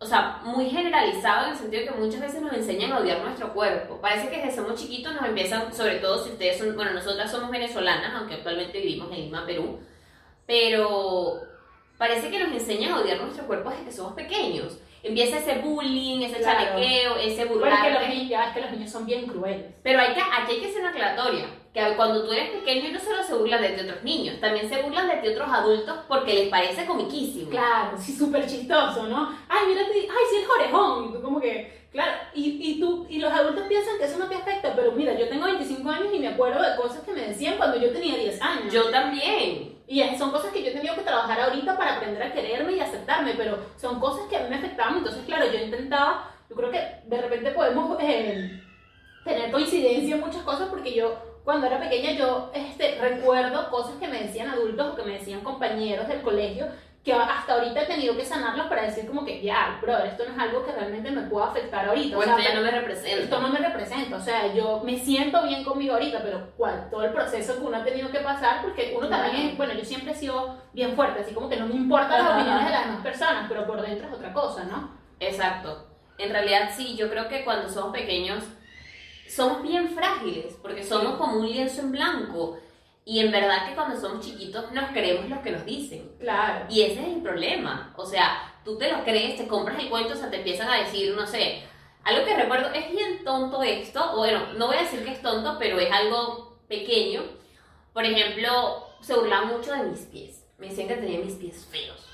o 0.00 0.06
sea, 0.06 0.40
muy 0.42 0.68
generalizado 0.68 1.46
en 1.46 1.52
el 1.52 1.58
sentido 1.58 1.82
de 1.82 1.88
que 1.88 1.98
muchas 1.98 2.20
veces 2.20 2.42
nos 2.42 2.54
enseñan 2.54 2.92
a 2.92 2.98
odiar 2.98 3.20
nuestro 3.20 3.52
cuerpo. 3.54 4.00
Parece 4.00 4.28
que 4.30 4.38
desde 4.38 4.56
somos 4.56 4.80
chiquitos 4.80 5.14
nos 5.14 5.26
empiezan, 5.26 5.72
sobre 5.72 5.96
todo 5.96 6.24
si 6.24 6.30
ustedes 6.30 6.58
son, 6.58 6.74
bueno, 6.74 6.92
nosotras 6.92 7.30
somos 7.30 7.50
venezolanas, 7.50 8.14
aunque 8.16 8.34
actualmente 8.34 8.80
vivimos 8.80 9.12
en 9.12 9.26
Lima, 9.26 9.46
Perú, 9.46 9.78
pero 10.44 11.55
parece 11.98 12.30
que 12.30 12.38
nos 12.38 12.52
enseñan 12.52 12.92
a 12.92 13.00
odiar 13.00 13.20
nuestro 13.20 13.46
cuerpo 13.46 13.70
desde 13.70 13.84
que 13.84 13.92
somos 13.92 14.12
pequeños. 14.14 14.78
Empieza 15.02 15.38
ese 15.38 15.58
bullying, 15.60 16.20
ese 16.22 16.38
Claro. 16.38 16.58
chalequeo, 16.58 17.16
ese 17.16 17.46
Porque 17.46 17.68
los 17.68 18.08
niños, 18.08 18.40
es 18.48 18.54
que 18.54 18.60
los 18.60 18.70
niños 18.72 18.90
son 18.90 19.06
bien 19.06 19.26
crueles. 19.26 19.66
Pero 19.82 20.00
hay 20.00 20.12
que, 20.14 20.20
aquí 20.20 20.52
hay 20.54 20.60
que 20.60 20.66
hacer 20.66 20.80
una 20.80 20.90
aclaratoria, 20.90 21.46
que 21.72 21.94
cuando 21.94 22.24
tú 22.24 22.32
eres 22.32 22.50
pequeño 22.50 22.90
no 22.90 22.98
solo 22.98 23.22
se 23.22 23.34
burlan 23.34 23.62
de 23.62 23.68
ti 23.68 23.80
otros 23.82 24.02
niños, 24.02 24.40
también 24.40 24.68
se 24.68 24.82
burlan 24.82 25.06
de 25.06 25.16
ti 25.18 25.28
otros 25.28 25.48
adultos 25.48 25.96
porque 26.08 26.34
les 26.34 26.48
parece 26.48 26.86
comiquísimo. 26.86 27.50
Claro, 27.50 27.96
sí, 27.96 28.16
súper 28.16 28.46
chistoso, 28.48 29.06
¿no? 29.06 29.32
Ay, 29.48 29.66
mira, 29.68 29.82
ay, 29.92 30.08
sí, 30.30 30.36
el 30.42 30.50
orejón. 30.50 31.10
Y 31.10 31.12
tú 31.12 31.22
como 31.22 31.40
que, 31.40 31.85
claro, 31.96 32.12
y, 32.34 32.58
y, 32.60 32.78
tú, 32.80 33.06
y 33.08 33.18
los 33.18 33.32
adultos 33.32 33.64
piensan 33.68 33.96
que 33.98 34.04
eso 34.04 34.18
no 34.18 34.28
te 34.28 34.34
afecta, 34.34 34.74
pero 34.76 34.92
mira, 34.92 35.14
yo 35.14 35.28
tengo 35.28 35.46
25 35.46 35.88
años 35.90 36.08
y 36.12 36.18
me 36.18 36.28
acuerdo 36.28 36.60
de 36.62 36.76
cosas 36.76 37.02
que 37.04 37.12
me 37.12 37.22
decían 37.28 37.56
cuando 37.56 37.78
yo 37.78 37.90
tenía 37.90 38.16
10 38.16 38.40
años. 38.42 38.72
Yo 38.72 38.90
también. 38.90 39.74
Y 39.88 40.00
es- 40.02 40.18
son 40.18 40.30
cosas 40.30 40.52
que 40.52 40.62
yo 40.62 40.68
he 40.70 40.74
tenido 40.74 40.94
que 40.94 41.00
trabajar 41.00 41.40
ahorita 41.40 41.76
para 41.76 41.96
aprender 41.96 42.22
a 42.22 42.32
quererme 42.32 42.72
y 42.72 42.80
aceptarme, 42.80 43.32
pero 43.36 43.58
son 43.80 43.98
cosas 43.98 44.26
que 44.28 44.36
a 44.36 44.40
mí 44.42 44.50
me 44.50 44.56
afectaban. 44.56 44.98
Entonces, 44.98 45.24
claro, 45.24 45.46
yo 45.50 45.58
intentaba, 45.58 46.30
yo 46.50 46.56
creo 46.56 46.70
que 46.70 46.80
de 47.06 47.22
repente 47.22 47.50
podemos 47.52 47.96
eh, 48.02 48.60
tener 49.24 49.50
coincidencia 49.50 50.14
en 50.16 50.20
muchas 50.20 50.42
cosas 50.42 50.68
porque 50.68 50.92
yo, 50.92 51.16
cuando 51.44 51.66
era 51.66 51.80
pequeña, 51.80 52.12
yo 52.12 52.50
este, 52.54 52.98
recuerdo 53.00 53.70
cosas 53.70 53.94
que 54.00 54.08
me 54.08 54.22
decían 54.24 54.50
adultos 54.50 54.92
o 54.92 54.96
que 54.96 55.02
me 55.04 55.12
decían 55.18 55.40
compañeros 55.40 56.08
del 56.08 56.20
colegio 56.22 56.66
que 57.06 57.12
hasta 57.12 57.54
ahorita 57.54 57.82
he 57.82 57.86
tenido 57.86 58.16
que 58.16 58.24
sanarlos 58.24 58.66
para 58.66 58.82
decir 58.82 59.06
como 59.06 59.24
que 59.24 59.40
ya, 59.40 59.78
brother, 59.80 60.06
esto 60.08 60.24
no 60.26 60.32
es 60.32 60.38
algo 60.40 60.64
que 60.66 60.72
realmente 60.72 61.08
me 61.12 61.22
pueda 61.22 61.46
afectar 61.46 61.88
ahorita. 61.88 62.16
O 62.16 62.18
Bueno, 62.18 62.36
sea, 62.36 62.48
ya 62.48 62.54
no 62.56 62.62
me 62.62 62.70
representa. 62.72 63.22
esto 63.22 63.40
no 63.40 63.48
me 63.48 63.58
representa, 63.60 64.16
o 64.16 64.20
sea, 64.20 64.52
yo 64.52 64.82
me 64.84 64.98
siento 64.98 65.40
bien 65.44 65.62
conmigo 65.62 65.94
ahorita, 65.94 66.20
pero 66.24 66.48
¿cuál? 66.56 66.88
Todo 66.90 67.04
el 67.04 67.12
proceso 67.12 67.54
que 67.54 67.64
uno 67.64 67.76
ha 67.76 67.84
tenido 67.84 68.10
que 68.10 68.18
pasar, 68.18 68.60
porque 68.60 68.92
uno 68.98 69.06
Claro. 69.06 69.22
también 69.22 69.50
es, 69.50 69.56
bueno, 69.56 69.72
yo 69.74 69.84
siempre 69.84 70.10
he 70.10 70.16
sido 70.16 70.58
bien 70.72 70.96
fuerte, 70.96 71.20
así 71.20 71.32
como 71.32 71.48
que 71.48 71.56
no 71.56 71.66
me 71.68 71.74
importan 71.76 72.24
las 72.24 72.34
opiniones 72.34 72.64
de 72.66 72.70
las 72.72 72.86
demás 72.86 73.02
personas, 73.02 73.46
pero 73.48 73.66
por 73.68 73.80
dentro 73.80 74.08
es 74.08 74.12
otra 74.12 74.32
cosa, 74.32 74.64
¿no? 74.64 74.90
Exacto. 75.20 75.86
En 76.18 76.30
realidad 76.30 76.70
sí, 76.76 76.96
yo 76.96 77.08
creo 77.08 77.28
que 77.28 77.44
cuando 77.44 77.68
somos 77.68 77.92
pequeños 77.92 78.42
somos 79.28 79.62
bien 79.62 79.90
frágiles, 79.90 80.56
porque 80.60 80.82
somos 80.82 81.16
como 81.18 81.38
un 81.38 81.46
lienzo 81.48 81.82
en 81.82 81.92
blanco. 81.92 82.58
Y 83.08 83.20
en 83.20 83.30
verdad 83.30 83.68
que 83.68 83.76
cuando 83.76 83.98
somos 83.98 84.26
chiquitos 84.26 84.72
nos 84.72 84.90
creemos 84.90 85.30
lo 85.30 85.40
que 85.40 85.52
nos 85.52 85.64
dicen. 85.64 86.10
Claro. 86.18 86.66
Y 86.68 86.82
ese 86.82 87.00
es 87.00 87.06
el 87.14 87.22
problema. 87.22 87.94
O 87.96 88.04
sea, 88.04 88.52
tú 88.64 88.76
te 88.76 88.90
lo 88.90 89.04
crees, 89.04 89.36
te 89.36 89.46
compras 89.46 89.78
el 89.78 89.88
cuento, 89.88 90.14
o 90.14 90.16
sea, 90.16 90.28
te 90.28 90.38
empiezan 90.38 90.68
a 90.68 90.80
decir, 90.80 91.14
no 91.14 91.24
sé, 91.24 91.62
algo 92.02 92.24
que 92.24 92.36
recuerdo, 92.36 92.72
es 92.74 92.90
bien 92.90 93.22
tonto 93.24 93.62
esto, 93.62 94.16
bueno, 94.16 94.52
no 94.54 94.66
voy 94.66 94.76
a 94.76 94.82
decir 94.82 95.04
que 95.04 95.12
es 95.12 95.22
tonto, 95.22 95.56
pero 95.56 95.78
es 95.78 95.90
algo 95.92 96.58
pequeño. 96.66 97.22
Por 97.92 98.04
ejemplo, 98.04 98.88
se 99.00 99.14
burlaban 99.14 99.48
mucho 99.56 99.72
de 99.72 99.84
mis 99.84 100.00
pies. 100.00 100.44
Me 100.58 100.68
decían 100.68 100.88
que 100.88 100.96
tenía 100.96 101.20
mis 101.20 101.34
pies 101.34 101.64
feos. 101.70 102.04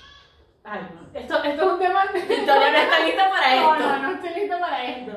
Ay, 0.64 0.80
no. 0.94 1.18
Esto, 1.18 1.42
esto 1.42 1.62
es 1.62 1.72
un 1.72 1.78
tema... 1.78 2.04
Victoria 2.14 2.70
no 2.70 2.78
está 2.78 3.00
lista 3.04 3.28
para 3.30 3.56
No, 3.56 3.74
esto. 3.74 3.88
no, 3.88 3.98
no 3.98 4.10
estoy 4.14 4.40
lista 4.40 4.60
para 4.60 4.84
esto. 4.84 5.12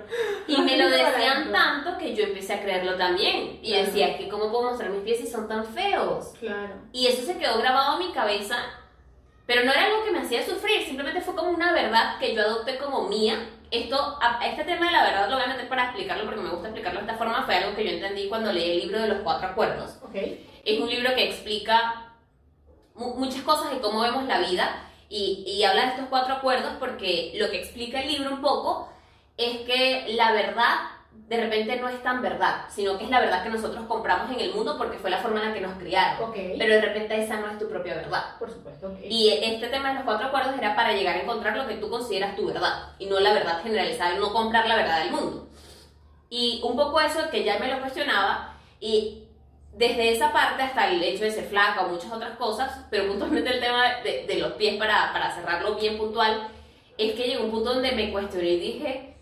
Y 0.48 0.58
No 0.58 0.64
me 0.64 0.78
lo 0.78 0.90
decían 0.90 1.52
tanto 1.52 1.98
que 2.00 2.16
yo 2.16 2.24
empecé 2.24 2.54
a 2.56 2.62
creerlo 2.62 2.96
también. 2.98 3.60
Y 3.62 3.70
Claro. 3.72 3.86
decía, 3.86 4.18
que 4.18 4.28
¿cómo 4.28 4.50
puedo 4.52 4.70
mostrar 4.72 4.90
mis 4.90 5.04
pies 5.04 5.20
si 5.20 5.28
son 5.28 5.48
tan 5.48 5.64
feos? 5.64 6.34
Claro. 6.40 6.74
Y 6.92 7.08
eso 7.08 7.22
se 7.24 7.38
quedó 7.38 7.60
grabado 7.60 8.00
en 8.02 8.08
mi 8.08 8.14
cabeza, 8.14 8.58
pero 9.46 9.64
no 9.64 9.72
era 9.72 9.86
algo 9.86 10.04
que 10.04 10.12
me 10.12 10.20
hacía 10.20 10.44
sufrir, 10.44 10.84
simplemente 10.84 11.22
fue 11.22 11.36
como 11.36 11.52
una 11.52 11.72
verdad 11.74 12.18
que 12.18 12.34
yo 12.34 12.42
adopté 12.42 12.78
como 12.80 13.08
mía. 13.08 13.50
Esto, 13.70 14.18
este 14.44 14.64
tema 14.64 14.88
de 14.88 14.92
la 14.94 15.04
verdad 15.04 15.30
lo 15.30 15.36
voy 15.36 15.46
a 15.46 15.50
meter 15.50 15.68
para 15.68 15.86
explicarlo 15.86 16.26
porque 16.26 16.42
me 16.42 16.50
gusta 16.50 16.68
explicarlo 16.70 17.02
de 17.02 17.06
esta 17.06 17.18
forma, 17.18 17.44
fue 17.44 17.56
algo 17.56 17.76
que 17.76 17.84
yo 17.84 17.92
entendí 17.92 18.28
cuando 18.30 18.52
leí 18.52 18.72
el 18.72 18.80
libro 18.88 19.00
de 19.02 19.08
los 19.10 19.18
cuatro 19.20 19.50
acuerdos. 19.50 19.98
Ok. 20.02 20.16
Es 20.64 20.80
un 20.80 20.90
libro 20.90 21.14
que 21.14 21.30
explica 21.30 22.08
mu- 22.96 23.14
muchas 23.16 23.42
cosas 23.44 23.72
de 23.72 23.80
cómo 23.80 24.02
vemos 24.02 24.24
la 24.26 24.40
vida 24.40 24.82
y, 25.16 25.44
y 25.48 25.64
habla 25.64 25.84
de 25.84 25.88
estos 25.92 26.08
cuatro 26.10 26.36
acuerdos 26.36 26.74
porque 26.78 27.32
lo 27.36 27.50
que 27.50 27.60
explica 27.60 28.02
el 28.02 28.12
libro 28.12 28.32
un 28.32 28.42
poco 28.42 28.90
es 29.38 29.60
que 29.60 30.08
la 30.10 30.34
verdad 30.34 30.76
de 31.30 31.38
repente 31.38 31.78
no 31.78 31.88
es 31.88 32.04
tan 32.04 32.22
verdad, 32.22 32.66
sino 32.70 32.98
que 32.98 33.06
es 33.06 33.10
la 33.10 33.22
verdad 33.22 33.42
que 33.42 33.50
nosotros 33.50 33.86
compramos 33.88 34.30
en 34.32 34.42
el 34.42 34.54
mundo 34.54 34.78
porque 34.78 34.98
fue 34.98 35.10
la 35.10 35.20
forma 35.20 35.42
en 35.42 35.48
la 35.48 35.54
que 35.54 35.62
nos 35.62 35.78
criaron. 35.78 36.30
Ok. 36.30 36.36
Pero 36.58 36.76
de 36.76 36.82
repente 36.82 37.24
esa 37.24 37.40
no 37.40 37.50
es 37.50 37.58
tu 37.58 37.70
propia 37.70 37.96
verdad. 37.96 38.38
Por 38.38 38.52
supuesto, 38.52 38.88
ok. 38.88 39.00
Y 39.10 39.30
este 39.30 39.68
tema 39.68 39.90
de 39.90 39.96
los 39.96 40.04
cuatro 40.04 40.28
acuerdos 40.28 40.54
era 40.58 40.76
para 40.76 40.92
llegar 40.92 41.16
a 41.16 41.22
encontrar 41.22 41.56
lo 41.56 41.66
que 41.66 41.76
tú 41.76 41.90
consideras 41.90 42.36
tu 42.36 42.48
verdad 42.48 42.90
y 43.00 43.06
no 43.06 43.20
la 43.22 43.34
verdad 43.34 43.64
generalizada, 43.64 44.16
no 44.16 44.34
comprar 44.34 44.68
la 44.68 44.76
verdad 44.76 45.00
del 45.00 45.12
mundo. 45.12 45.48
Y 46.30 46.62
un 46.64 46.76
poco 46.76 47.00
eso 47.00 47.22
que 47.32 47.46
ya 47.46 47.58
me 47.58 47.70
lo 47.70 47.80
cuestionaba 47.80 48.54
y 48.82 49.25
desde 49.78 50.14
esa 50.14 50.32
parte 50.32 50.64
hasta 50.64 50.90
el 50.90 51.04
hecho 51.04 51.26
de 51.26 51.32
ser 51.32 51.46
flaca 51.46 51.86
o 51.86 51.90
muchas 51.90 52.12
otras 52.12 52.38
cosas, 52.38 52.86
pero 52.90 53.08
puntualmente 53.08 53.52
el 53.52 53.60
tema 53.60 53.84
de, 54.04 54.26
de 54.26 54.36
los 54.38 54.54
pies 54.54 54.78
para, 54.78 55.12
para 55.12 55.32
cerrarlo 55.36 55.76
bien 55.76 55.98
puntual, 55.98 56.48
es 56.98 57.14
que 57.14 57.28
llegó 57.28 57.44
un 57.46 57.52
punto 57.52 57.74
donde 57.74 57.92
me 57.92 58.12
cuestioné 58.12 58.50
y 58.52 58.60
dije, 58.60 59.18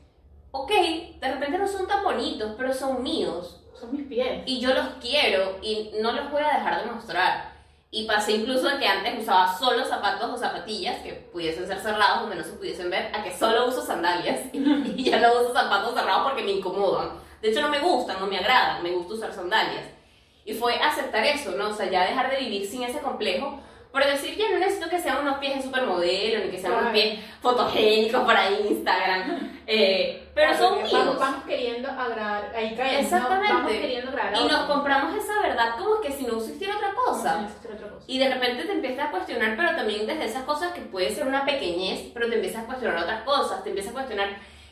ok, 0.51 0.69
de 0.69 1.31
repente 1.33 1.57
no 1.57 1.67
son 1.67 1.87
tan 1.87 2.03
bonitos, 2.03 2.53
pero 2.55 2.71
son 2.73 3.01
míos 3.01 3.59
Son 3.79 3.91
mis 3.95 4.05
pies. 4.07 4.43
y 4.45 4.59
yo 4.59 4.73
los 4.73 4.85
quiero 5.01 5.57
y 5.63 5.91
no 6.01 6.11
los 6.11 6.29
voy 6.31 6.43
a 6.43 6.57
dejar 6.59 6.83
de 6.83 6.91
mostrar. 6.91 7.51
Y 7.89 8.05
pasé 8.05 8.33
incluso 8.33 8.67
de 8.69 8.79
que 8.79 8.87
antes 8.87 9.19
usaba 9.21 9.55
solo 9.57 9.85
zapatos 9.85 10.31
o 10.31 10.37
zapatillas 10.37 11.01
que 11.01 11.13
pudiesen 11.31 11.67
ser 11.67 11.79
cerrados 11.79 12.21
donde 12.21 12.35
no 12.37 12.43
se 12.43 12.53
pudiesen 12.53 12.89
ver, 12.89 13.11
a 13.15 13.23
que 13.23 13.35
solo 13.35 13.67
uso 13.67 13.83
sandalias 13.83 14.39
y 14.53 15.03
ya 15.03 15.19
no 15.19 15.41
uso 15.41 15.53
zapatos 15.53 15.93
cerrados 15.95 16.23
porque 16.23 16.43
me 16.43 16.51
incomodan. 16.53 17.09
De 17.41 17.49
hecho 17.49 17.61
no 17.61 17.69
me 17.69 17.79
gustan, 17.79 18.19
no 18.19 18.27
me 18.27 18.37
agradan, 18.37 18.81
me 18.83 18.91
gusta 18.91 19.13
usar 19.15 19.33
sandalias. 19.33 19.85
Y 20.45 20.53
fue 20.53 20.75
aceptar 20.75 21.23
eso, 21.25 21.51
¿no? 21.51 21.69
O 21.69 21.73
sea, 21.73 21.89
ya 21.89 22.05
dejar 22.05 22.29
de 22.29 22.37
vivir 22.37 22.67
sin 22.67 22.83
ese 22.83 22.99
complejo, 22.99 23.59
por 23.93 24.03
decir, 24.03 24.35
ya 24.35 24.49
no 24.49 24.57
necesito 24.57 24.89
que 24.89 24.99
sean 24.99 25.19
unos 25.19 25.37
pies 25.37 25.55
de 25.55 25.61
supermodelo, 25.61 26.43
ni 26.43 26.49
que 26.49 26.57
sean 26.57 26.73
unos 26.73 26.91
pies 26.91 27.19
fotogénicos 27.43 28.23
para 28.23 28.49
Instagram, 28.49 29.61
eh, 29.67 30.29
pero 30.33 30.49
Claro, 30.49 30.67
son 30.67 30.77
míos. 30.79 30.93
Vamos, 30.93 31.19
vamos 31.19 31.43
queriendo 31.43 31.87
agradar, 31.89 32.51
ahí 32.55 32.75
caemos, 32.75 33.11
¿no? 33.11 33.17
Exactamente. 33.17 33.53
Vamos 33.53 33.71
queriendo 33.71 34.09
agradar 34.09 34.41
Y 34.41 34.47
nos 34.47 34.61
compramos 34.61 35.15
esa 35.15 35.39
verdad 35.43 35.75
como 35.77 36.01
que 36.01 36.11
si 36.11 36.25
no 36.25 36.37
existiera 36.37 36.75
otra 36.77 36.91
cosa. 36.95 37.35
No, 37.35 37.43
existe 37.45 37.67
otra 37.67 37.87
cosa. 37.87 38.03
Y 38.07 38.17
de 38.17 38.33
repente 38.33 38.65
te 38.65 38.71
empiezas 38.71 39.05
a 39.05 39.11
cuestionar, 39.11 39.55
pero 39.55 39.75
también 39.75 40.07
desde 40.07 40.25
esas 40.25 40.43
cosas 40.43 40.73
que 40.73 40.81
puede 40.81 41.13
ser 41.13 41.27
una 41.27 41.45
pequeñez, 41.45 42.09
pero 42.15 42.27
te 42.29 42.35
empiezas 42.35 42.63
a 42.63 42.65
cuestionar 42.65 42.97
otras 42.97 43.21
cosas, 43.21 43.63
te 43.63 43.69
empiezas 43.69 43.91
a 43.91 43.93
cuestionar 43.93 44.29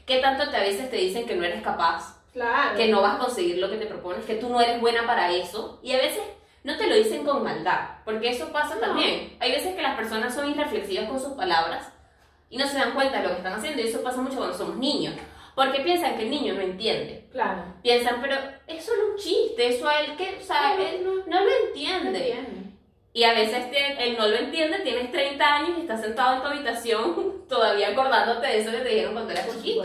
qué 0.07 0.17
tanto 0.17 0.49
te 0.49 0.57
a 0.57 0.61
veces 0.61 0.89
te 0.89 0.97
dicen 0.97 1.27
que 1.27 1.35
no 1.35 1.45
eres 1.45 1.61
capaz, 1.61 2.20
Claro. 2.33 2.77
que 2.77 2.87
no 2.87 3.01
vas 3.01 3.15
a 3.15 3.19
conseguir 3.19 3.57
lo 3.57 3.69
que 3.69 3.77
te 3.77 3.85
propones, 3.87 4.25
que 4.25 4.35
tú 4.35 4.47
no 4.49 4.61
eres 4.61 4.79
buena 4.79 5.05
para 5.05 5.31
eso, 5.31 5.79
y 5.83 5.91
a 5.93 5.97
veces 5.97 6.21
no 6.63 6.77
te 6.77 6.87
lo 6.87 6.95
dicen 6.95 7.25
con 7.25 7.43
maldad, 7.43 7.97
porque 8.05 8.29
eso 8.29 8.51
pasa 8.53 8.75
No. 8.75 8.81
también. 8.81 9.35
Hay 9.39 9.51
veces 9.51 9.75
que 9.75 9.81
las 9.81 9.95
personas 9.97 10.33
son 10.33 10.49
irreflexivas 10.49 11.09
con 11.09 11.19
sus 11.19 11.33
palabras 11.33 11.91
y 12.49 12.57
no 12.57 12.65
se 12.67 12.77
dan 12.77 12.93
cuenta 12.93 13.17
de 13.17 13.23
lo 13.23 13.29
que 13.31 13.37
están 13.37 13.53
haciendo, 13.53 13.81
y 13.81 13.87
eso 13.87 14.01
pasa 14.03 14.21
mucho 14.21 14.37
cuando 14.37 14.57
somos 14.57 14.77
niños, 14.77 15.13
porque 15.55 15.81
piensan 15.81 16.15
que 16.15 16.23
el 16.23 16.29
niño 16.31 16.53
no 16.53 16.61
entiende. 16.61 17.27
Claro. 17.31 17.63
Piensan, 17.81 18.21
pero 18.21 18.35
es 18.67 18.85
solo 18.85 19.11
un 19.11 19.17
chiste, 19.17 19.67
eso 19.67 19.87
a 19.87 19.99
él 20.01 20.15
que, 20.15 20.37
o 20.39 20.41
sea, 20.45 20.75
No, 20.77 20.83
él 20.83 21.03
no. 21.03 21.15
no 21.27 21.43
lo 21.43 21.51
entiende. 21.67 22.47
Y 23.13 23.23
a 23.25 23.33
veces 23.33 23.69
te- 23.71 24.01
él 24.07 24.15
no 24.17 24.25
lo 24.27 24.37
entiende, 24.37 24.79
tienes 24.79 25.11
30 25.11 25.45
años 25.55 25.71
y 25.77 25.81
estás 25.81 25.99
sentado 25.99 26.35
en 26.37 26.41
tu 26.43 26.47
habitación 26.47 27.45
todavía 27.49 27.89
acordándote 27.89 28.47
de 28.47 28.59
eso 28.59 28.71
que 28.71 28.77
te 28.77 28.87
dijeron 28.89 29.13
cuando 29.13 29.31
eras 29.33 29.47
chiquito. 29.53 29.83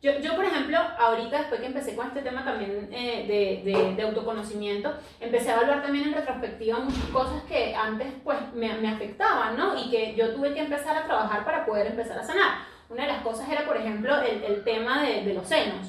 Yo, 0.00 0.12
yo, 0.20 0.36
por 0.36 0.44
ejemplo, 0.44 0.78
ahorita 0.96 1.38
después 1.38 1.60
que 1.60 1.66
empecé 1.66 1.96
con 1.96 2.06
este 2.06 2.22
tema 2.22 2.44
también 2.44 2.88
eh, 2.92 3.24
de, 3.26 3.72
de, 3.72 3.94
de 3.96 4.02
autoconocimiento, 4.02 4.92
empecé 5.18 5.50
a 5.50 5.56
evaluar 5.56 5.82
también 5.82 6.08
en 6.08 6.14
retrospectiva 6.14 6.78
muchas 6.78 7.04
cosas 7.06 7.42
que 7.48 7.74
antes 7.74 8.06
pues 8.22 8.38
me, 8.54 8.72
me 8.74 8.90
afectaban, 8.90 9.56
¿no? 9.56 9.76
Y 9.76 9.90
que 9.90 10.14
yo 10.14 10.32
tuve 10.34 10.54
que 10.54 10.60
empezar 10.60 10.96
a 10.96 11.04
trabajar 11.04 11.44
para 11.44 11.66
poder 11.66 11.88
empezar 11.88 12.16
a 12.16 12.22
sanar. 12.22 12.58
Una 12.88 13.02
de 13.02 13.08
las 13.08 13.22
cosas 13.22 13.48
era, 13.50 13.66
por 13.66 13.76
ejemplo, 13.76 14.20
el, 14.20 14.44
el 14.44 14.62
tema 14.62 15.02
de, 15.02 15.24
de 15.24 15.34
los 15.34 15.48
senos. 15.48 15.88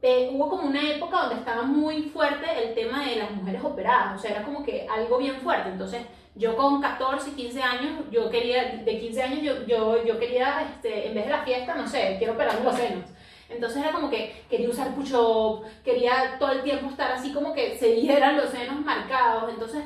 Eh, 0.00 0.30
hubo 0.32 0.48
como 0.48 0.68
una 0.68 0.88
época 0.90 1.20
donde 1.22 1.36
estaba 1.36 1.62
muy 1.62 2.04
fuerte 2.04 2.46
el 2.62 2.74
tema 2.74 3.04
de 3.04 3.16
las 3.16 3.30
mujeres 3.30 3.62
operadas, 3.62 4.16
o 4.16 4.18
sea, 4.18 4.30
era 4.30 4.44
como 4.44 4.64
que 4.64 4.86
algo 4.88 5.18
bien 5.18 5.36
fuerte. 5.36 5.68
Entonces, 5.68 6.02
yo 6.34 6.56
con 6.56 6.80
14, 6.80 7.32
15 7.32 7.62
años, 7.62 7.92
yo 8.10 8.30
quería, 8.30 8.82
de 8.84 8.98
15 8.98 9.22
años, 9.22 9.42
yo, 9.42 9.66
yo, 9.66 10.04
yo 10.04 10.18
quería, 10.18 10.62
este, 10.62 11.08
en 11.08 11.14
vez 11.14 11.24
de 11.24 11.30
la 11.30 11.42
fiesta, 11.44 11.74
no 11.74 11.86
sé, 11.86 12.16
quiero 12.18 12.34
operarme 12.34 12.64
los 12.64 12.76
senos. 12.76 13.04
Entonces 13.48 13.82
era 13.82 13.92
como 13.92 14.10
que 14.10 14.44
quería 14.50 14.68
usar 14.68 14.94
push-up, 14.94 15.64
quería 15.84 16.36
todo 16.38 16.52
el 16.52 16.62
tiempo 16.62 16.90
estar 16.90 17.12
así 17.12 17.32
como 17.32 17.52
que 17.52 17.78
se 17.78 17.92
vieran 17.92 18.36
los 18.36 18.50
senos 18.50 18.80
marcados. 18.84 19.50
Entonces 19.50 19.84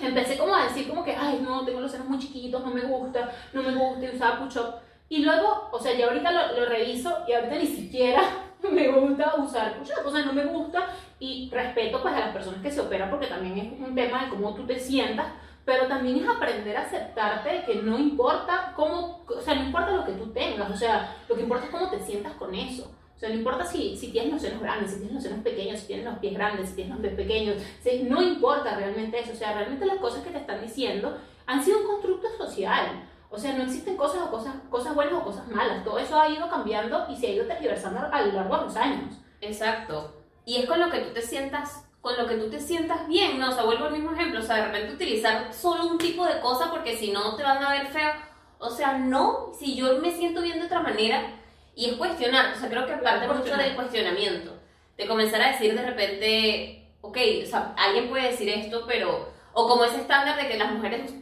empecé 0.00 0.36
como 0.38 0.54
a 0.54 0.64
decir 0.64 0.88
como 0.88 1.04
que, 1.04 1.14
ay, 1.14 1.40
no, 1.42 1.64
tengo 1.64 1.80
los 1.80 1.90
senos 1.90 2.08
muy 2.08 2.18
chiquitos, 2.18 2.64
no 2.64 2.70
me 2.70 2.82
gusta, 2.82 3.30
no 3.52 3.62
me 3.62 3.74
gusta 3.74 4.04
y 4.04 4.16
usaba 4.16 4.38
push-up. 4.40 4.74
Y 5.08 5.18
luego, 5.24 5.68
o 5.70 5.78
sea, 5.78 5.94
ya 5.94 6.06
ahorita 6.06 6.30
lo, 6.30 6.60
lo 6.60 6.66
reviso 6.66 7.24
y 7.28 7.32
ahorita 7.32 7.56
ni 7.56 7.66
siquiera 7.66 8.22
me 8.70 8.88
gusta 8.88 9.34
usar 9.36 9.78
push-up, 9.78 10.06
o 10.06 10.10
sea, 10.10 10.24
no 10.24 10.32
me 10.32 10.44
gusta 10.44 10.86
y 11.18 11.48
respeto 11.50 12.02
pues 12.02 12.14
a 12.14 12.20
las 12.20 12.32
personas 12.32 12.60
que 12.62 12.70
se 12.70 12.80
operan 12.80 13.10
porque 13.10 13.26
también 13.26 13.58
es 13.58 13.80
un 13.80 13.94
tema 13.94 14.24
de 14.24 14.30
cómo 14.30 14.54
tú 14.54 14.66
te 14.66 14.78
sientas, 14.78 15.26
pero 15.66 15.86
también 15.88 16.16
es 16.16 16.28
aprender 16.28 16.74
a 16.76 16.82
aceptarte 16.82 17.64
que 17.66 17.74
no 17.82 17.98
importa 17.98 18.72
cómo, 18.74 19.24
o 19.28 19.40
sea, 19.42 19.56
no 19.56 19.64
importa 19.64 19.90
lo 19.90 20.04
que 20.06 20.12
tú 20.12 20.32
tengas, 20.32 20.70
o 20.70 20.76
sea, 20.76 21.14
lo 21.28 21.34
que 21.34 21.42
importa 21.42 21.66
es 21.66 21.70
cómo 21.70 21.90
te 21.90 22.00
sientas 22.00 22.32
con 22.34 22.54
eso. 22.54 22.90
O 23.14 23.18
sea, 23.18 23.28
no 23.30 23.34
importa 23.34 23.64
si, 23.64 23.96
si 23.96 24.12
tienes 24.12 24.32
los 24.34 24.42
senos 24.42 24.60
grandes, 24.62 24.90
si 24.92 24.96
tienes 24.98 25.14
los 25.14 25.22
senos 25.22 25.40
pequeños, 25.40 25.80
si 25.80 25.86
tienes 25.88 26.04
los 26.06 26.18
pies 26.18 26.34
grandes, 26.34 26.68
si 26.68 26.74
tienes 26.76 26.92
los 26.92 27.00
pies 27.00 27.14
pequeños, 27.14 27.62
si- 27.82 28.02
no 28.04 28.22
importa 28.22 28.76
realmente 28.76 29.18
eso. 29.18 29.32
O 29.32 29.36
sea, 29.36 29.54
realmente 29.54 29.86
las 29.86 29.96
cosas 29.98 30.22
que 30.22 30.30
te 30.30 30.38
están 30.38 30.60
diciendo 30.62 31.16
han 31.46 31.62
sido 31.64 31.80
un 31.80 31.86
constructo 31.86 32.28
social. 32.38 33.04
O 33.30 33.38
sea, 33.38 33.54
no 33.54 33.62
existen 33.64 33.96
cosas 33.96 34.20
o 34.22 34.30
cosas, 34.30 34.54
cosas 34.70 34.94
buenas 34.94 35.14
o 35.14 35.24
cosas 35.24 35.48
malas. 35.48 35.82
Todo 35.82 35.98
eso 35.98 36.20
ha 36.20 36.28
ido 36.28 36.48
cambiando 36.48 37.06
y 37.10 37.16
se 37.16 37.26
ha 37.26 37.30
ido 37.30 37.46
tergiversando 37.46 38.00
a 38.00 38.22
lo 38.22 38.32
largo 38.32 38.56
de 38.58 38.62
los 38.64 38.76
años. 38.76 39.14
Exacto. 39.40 40.14
Y 40.44 40.58
es 40.58 40.66
con 40.68 40.78
lo 40.78 40.90
que 40.90 41.00
tú 41.00 41.12
te 41.14 41.22
sientas, 41.22 41.85
con 42.06 42.16
lo 42.16 42.28
que 42.28 42.36
tú 42.36 42.48
te 42.48 42.60
sientas 42.60 43.08
bien, 43.08 43.40
¿no? 43.40 43.48
O 43.48 43.52
sea, 43.52 43.64
vuelvo 43.64 43.86
al 43.86 43.92
mismo 43.92 44.12
ejemplo, 44.12 44.38
o 44.38 44.42
sea, 44.42 44.56
de 44.56 44.66
repente 44.66 44.94
utilizar 44.94 45.52
solo 45.52 45.88
un 45.88 45.98
tipo 45.98 46.24
de 46.24 46.38
cosa 46.38 46.70
porque 46.70 46.96
si 46.96 47.10
no 47.10 47.34
te 47.34 47.42
van 47.42 47.60
a 47.60 47.70
ver 47.70 47.88
feo. 47.88 48.12
O 48.60 48.70
sea, 48.70 48.96
no, 48.96 49.50
si 49.58 49.74
yo 49.74 49.98
me 49.98 50.12
siento 50.12 50.40
bien 50.40 50.60
de 50.60 50.66
otra 50.66 50.78
manera 50.78 51.34
y 51.74 51.90
es 51.90 51.96
cuestionar, 51.96 52.54
o 52.54 52.60
sea, 52.60 52.68
creo 52.68 52.86
que 52.86 52.92
parte 52.98 53.26
mucho 53.26 53.56
del 53.56 53.74
cuestionamiento, 53.74 54.52
de 54.96 55.08
comenzar 55.08 55.42
a 55.42 55.50
decir 55.50 55.74
de 55.74 55.84
repente, 55.84 56.92
ok, 57.00 57.18
o 57.42 57.46
sea, 57.46 57.74
alguien 57.76 58.08
puede 58.08 58.30
decir 58.30 58.50
esto, 58.50 58.84
pero, 58.86 59.28
o 59.52 59.66
como 59.66 59.84
ese 59.84 59.96
estándar 59.96 60.40
de 60.40 60.46
que 60.46 60.58
las 60.58 60.70
mujeres 60.70 61.12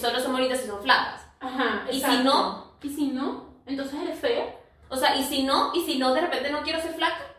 solo 0.00 0.18
son 0.18 0.32
bonitas 0.32 0.60
si 0.60 0.66
son 0.66 0.82
flacas. 0.82 1.24
Ajá. 1.38 1.86
Y 1.88 1.92
si 1.92 2.00
exacto. 2.00 2.24
no, 2.24 2.72
Y 2.82 2.88
si 2.88 3.06
no, 3.12 3.46
entonces 3.64 4.00
eres 4.02 4.18
fea. 4.18 4.56
o 4.88 4.96
sea, 4.96 5.14
y 5.16 5.22
si 5.22 5.44
no, 5.44 5.70
y 5.72 5.82
si 5.82 5.98
no, 5.98 6.12
de 6.12 6.22
repente 6.22 6.50
no 6.50 6.62
quiero 6.62 6.82
ser 6.82 6.94
flaca, 6.94 7.32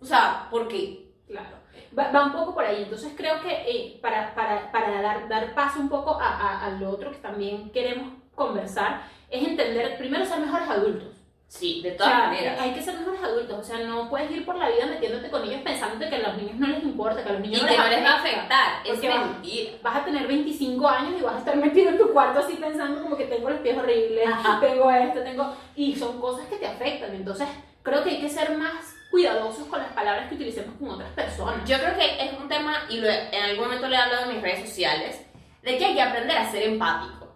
o 0.00 0.06
sea, 0.06 0.48
¿por 0.50 0.66
qué? 0.66 1.07
Claro. 1.28 1.56
Va, 1.96 2.10
va 2.10 2.24
un 2.24 2.32
poco 2.32 2.54
por 2.54 2.64
ahí. 2.64 2.82
Entonces 2.82 3.12
creo 3.16 3.40
que 3.40 3.50
eh, 3.52 3.98
para, 4.02 4.34
para, 4.34 4.72
para 4.72 5.00
dar, 5.02 5.28
dar 5.28 5.54
paso 5.54 5.78
un 5.80 5.88
poco 5.88 6.18
a, 6.20 6.26
a, 6.28 6.66
a 6.66 6.70
lo 6.70 6.90
otro 6.90 7.10
que 7.12 7.18
también 7.18 7.70
queremos 7.70 8.12
conversar, 8.34 9.02
es 9.30 9.46
entender, 9.46 9.96
primero, 9.98 10.24
ser 10.24 10.40
mejores 10.40 10.68
adultos. 10.68 11.14
Sí, 11.48 11.80
de 11.82 11.92
O 11.92 11.96
todas 11.96 12.12
sea, 12.12 12.26
maneras. 12.26 12.60
hay 12.60 12.72
que 12.72 12.82
ser 12.82 12.98
mejores 12.98 13.22
adultos. 13.22 13.58
O 13.58 13.62
sea, 13.64 13.78
no 13.78 14.10
puedes 14.10 14.30
ir 14.30 14.44
por 14.44 14.56
la 14.56 14.68
vida 14.68 14.84
metiéndote 14.86 15.30
con 15.30 15.42
ellos 15.44 15.62
pensando 15.64 16.06
que 16.08 16.16
a 16.16 16.28
los 16.28 16.36
niños 16.36 16.56
no 16.56 16.66
les 16.66 16.82
importa, 16.82 17.22
que 17.22 17.28
a 17.30 17.32
los 17.32 17.40
Y 17.40 17.48
niños 17.48 17.62
que 17.64 17.76
no 17.78 17.88
les 17.88 18.04
va 18.04 18.10
a 18.10 18.16
afecta. 18.18 18.38
afectar, 18.38 18.86
es 18.86 18.90
Porque 18.92 19.08
vas- 19.08 19.26
mentira. 19.30 19.70
Vas 19.82 19.96
a 19.96 20.04
tener 20.04 20.26
25 20.26 20.88
años 20.88 21.14
y 21.18 21.22
vas 21.22 21.36
a 21.36 21.38
estar 21.38 21.56
metido 21.56 21.88
en 21.90 21.98
tu 21.98 22.12
cuarto 22.12 22.40
así 22.40 22.54
pensando 22.56 23.02
como 23.02 23.16
que 23.16 23.24
tengo 23.24 23.48
los 23.48 23.60
pies 23.60 23.78
horribles, 23.78 24.26
Ajá. 24.28 24.60
tengo 24.60 24.90
esto, 24.90 25.20
tengo... 25.22 25.54
Y 25.74 25.96
son 25.96 26.20
cosas 26.20 26.46
que 26.48 26.56
te 26.56 26.66
afectan. 26.66 27.14
Entonces, 27.14 27.48
creo 27.82 28.04
que 28.04 28.10
hay 28.10 28.20
que 28.20 28.28
ser 28.28 28.54
más 28.58 28.94
cuidadosos 29.10 29.66
con 29.68 29.78
las 29.80 29.92
palabras 29.92 30.28
que 30.28 30.34
utilicemos 30.34 30.74
con 30.78 30.90
otras 30.90 31.10
personas. 31.12 31.68
Yo 31.68 31.78
creo 31.78 31.96
que 31.96 32.22
es 32.24 32.32
un 32.38 32.48
tema, 32.48 32.84
y 32.90 32.98
lo- 33.00 33.08
en 33.08 33.42
algún 33.42 33.64
momento 33.64 33.88
le 33.88 33.96
he 33.96 33.98
hablado 33.98 34.24
en 34.28 34.34
mis 34.34 34.42
redes 34.42 34.68
sociales, 34.68 35.20
de 35.62 35.78
que 35.78 35.84
hay 35.84 35.94
que 35.94 36.02
aprender 36.02 36.36
a 36.36 36.50
ser 36.50 36.62
empático. 36.64 37.34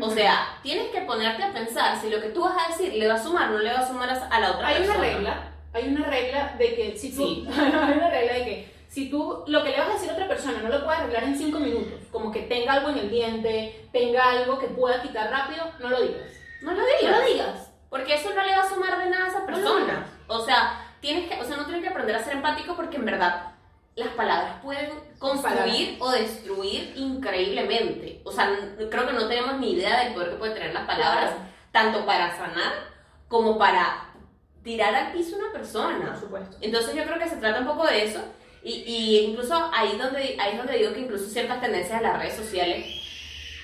O 0.00 0.10
sea, 0.10 0.58
tienes 0.62 0.90
que 0.90 1.00
ponerte 1.00 1.42
a 1.42 1.52
pensar 1.52 2.00
si 2.00 2.10
lo 2.10 2.20
que 2.20 2.28
tú 2.28 2.42
vas 2.44 2.54
a 2.64 2.68
decir 2.70 2.94
le 2.94 3.08
va 3.08 3.14
a 3.14 3.22
sumar 3.22 3.48
o 3.50 3.54
no 3.54 3.58
le 3.58 3.72
va 3.72 3.80
a 3.80 3.86
sumar 3.88 4.08
a 4.10 4.40
la 4.40 4.50
otra 4.52 4.68
hay 4.68 4.76
una 4.84 4.94
persona. 4.94 5.00
regla, 5.14 5.52
hay 5.72 5.88
una 5.88 6.06
regla 6.06 6.54
de 6.58 6.74
que 6.76 6.96
si 6.96 7.10
tú, 7.14 7.24
Sí. 7.26 7.48
hay 7.58 7.68
una 7.70 8.08
regla 8.10 8.32
de 8.34 8.44
que 8.44 8.74
si 8.88 9.10
tú 9.10 9.42
lo 9.48 9.64
que 9.64 9.70
le 9.70 9.78
vas 9.80 9.88
a 9.88 9.92
decir 9.94 10.10
a 10.10 10.12
otra 10.12 10.28
persona 10.28 10.58
no 10.62 10.68
lo 10.68 10.84
puedes 10.84 11.00
arreglar 11.00 11.24
en 11.24 11.36
5 11.36 11.58
minutos, 11.58 12.00
como 12.12 12.30
que 12.30 12.42
tenga 12.42 12.74
algo 12.74 12.90
en 12.90 12.98
el 12.98 13.10
diente, 13.10 13.88
tenga 13.92 14.30
algo 14.30 14.58
que 14.60 14.68
pueda 14.68 15.02
quitar 15.02 15.28
rápido, 15.30 15.64
no 15.80 15.88
lo 15.90 16.00
digas. 16.02 16.28
No 16.62 16.72
lo 16.72 16.78
No 16.80 16.86
digas. 17.00 17.18
lo 17.18 17.24
digas. 17.26 17.72
Porque 17.88 18.14
eso 18.14 18.32
no 18.32 18.44
le 18.44 18.54
va 18.56 18.62
a 18.62 18.68
sumar 18.68 18.96
de 19.02 19.10
nada 19.10 19.24
a 19.24 19.28
esa 19.28 19.40
No 19.40 19.46
persona. 19.46 19.84
digas. 19.86 20.06
O 20.30 20.44
sea, 20.44 20.86
tienes 21.00 21.28
que, 21.28 21.40
o 21.40 21.44
sea, 21.44 21.56
no 21.56 21.64
tienes 21.64 21.82
que 21.82 21.88
aprender 21.88 22.16
a 22.16 22.22
ser 22.24 22.34
empático 22.34 22.76
porque 22.76 22.96
en 22.96 23.04
verdad 23.04 23.52
las 23.96 24.08
palabras 24.10 24.54
pueden 24.62 24.90
construir 25.18 25.96
o 26.00 26.10
destruir 26.10 26.92
increíblemente. 26.96 28.20
O 28.24 28.32
sea, 28.32 28.50
creo 28.90 29.06
que 29.06 29.12
no 29.12 29.28
tenemos 29.28 29.58
ni 29.58 29.72
idea 29.72 30.04
del 30.04 30.14
poder 30.14 30.30
que 30.30 30.36
pueden 30.36 30.54
tener 30.54 30.72
las 30.74 30.86
palabras, 30.86 31.30
Claro. 31.32 31.50
tanto 31.72 32.06
para 32.06 32.36
sanar 32.36 32.72
como 33.28 33.58
para 33.58 34.06
tirar 34.62 34.94
al 34.94 35.12
piso 35.12 35.36
a 35.36 35.38
una 35.40 35.52
persona. 35.52 36.06
Por 36.12 36.20
supuesto. 36.20 36.56
Entonces 36.60 36.94
yo 36.94 37.04
creo 37.04 37.18
que 37.18 37.28
se 37.28 37.36
trata 37.36 37.60
un 37.60 37.66
poco 37.66 37.86
de 37.86 38.04
eso 38.04 38.20
Y, 38.62 38.72
y 38.86 39.18
incluso 39.30 39.54
ahí, 39.72 39.96
donde, 39.96 40.36
ahí 40.38 40.52
es 40.52 40.58
donde 40.58 40.76
digo 40.76 40.92
que 40.92 41.00
incluso 41.00 41.24
ciertas 41.30 41.60
tendencias 41.62 41.98
de 42.00 42.06
las 42.06 42.18
redes 42.18 42.36
sociales 42.36 42.84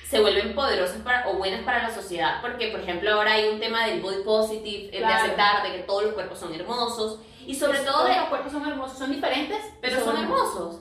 se 0.09 0.21
vuelven 0.21 0.55
poderosas 0.55 0.99
para, 1.03 1.29
o 1.29 1.35
buenas 1.37 1.63
para 1.63 1.83
la 1.83 1.95
sociedad, 1.95 2.41
porque 2.41 2.69
por 2.69 2.81
ejemplo 2.81 3.11
ahora 3.13 3.33
hay 3.33 3.49
un 3.49 3.59
tema 3.59 3.87
del 3.87 4.01
body 4.01 4.23
positive, 4.23 4.85
el 4.87 4.91
de 4.93 4.99
Claro. 4.99 5.15
aceptar 5.25 5.63
de 5.65 5.73
que 5.73 5.79
todos 5.81 6.05
los 6.05 6.15
cuerpos 6.15 6.39
son 6.39 6.55
hermosos, 6.55 7.21
y 7.45 7.55
sobre 7.55 7.79
Pues 7.79 7.87
todo 7.87 7.99
todos 7.99 8.11
de, 8.11 8.17
los 8.17 8.29
cuerpos 8.29 8.53
son 8.53 8.67
hermosos, 8.69 8.99
son 8.99 9.11
diferentes, 9.13 9.59
pero 9.81 10.01
son 10.05 10.17
hermosos. 10.17 10.81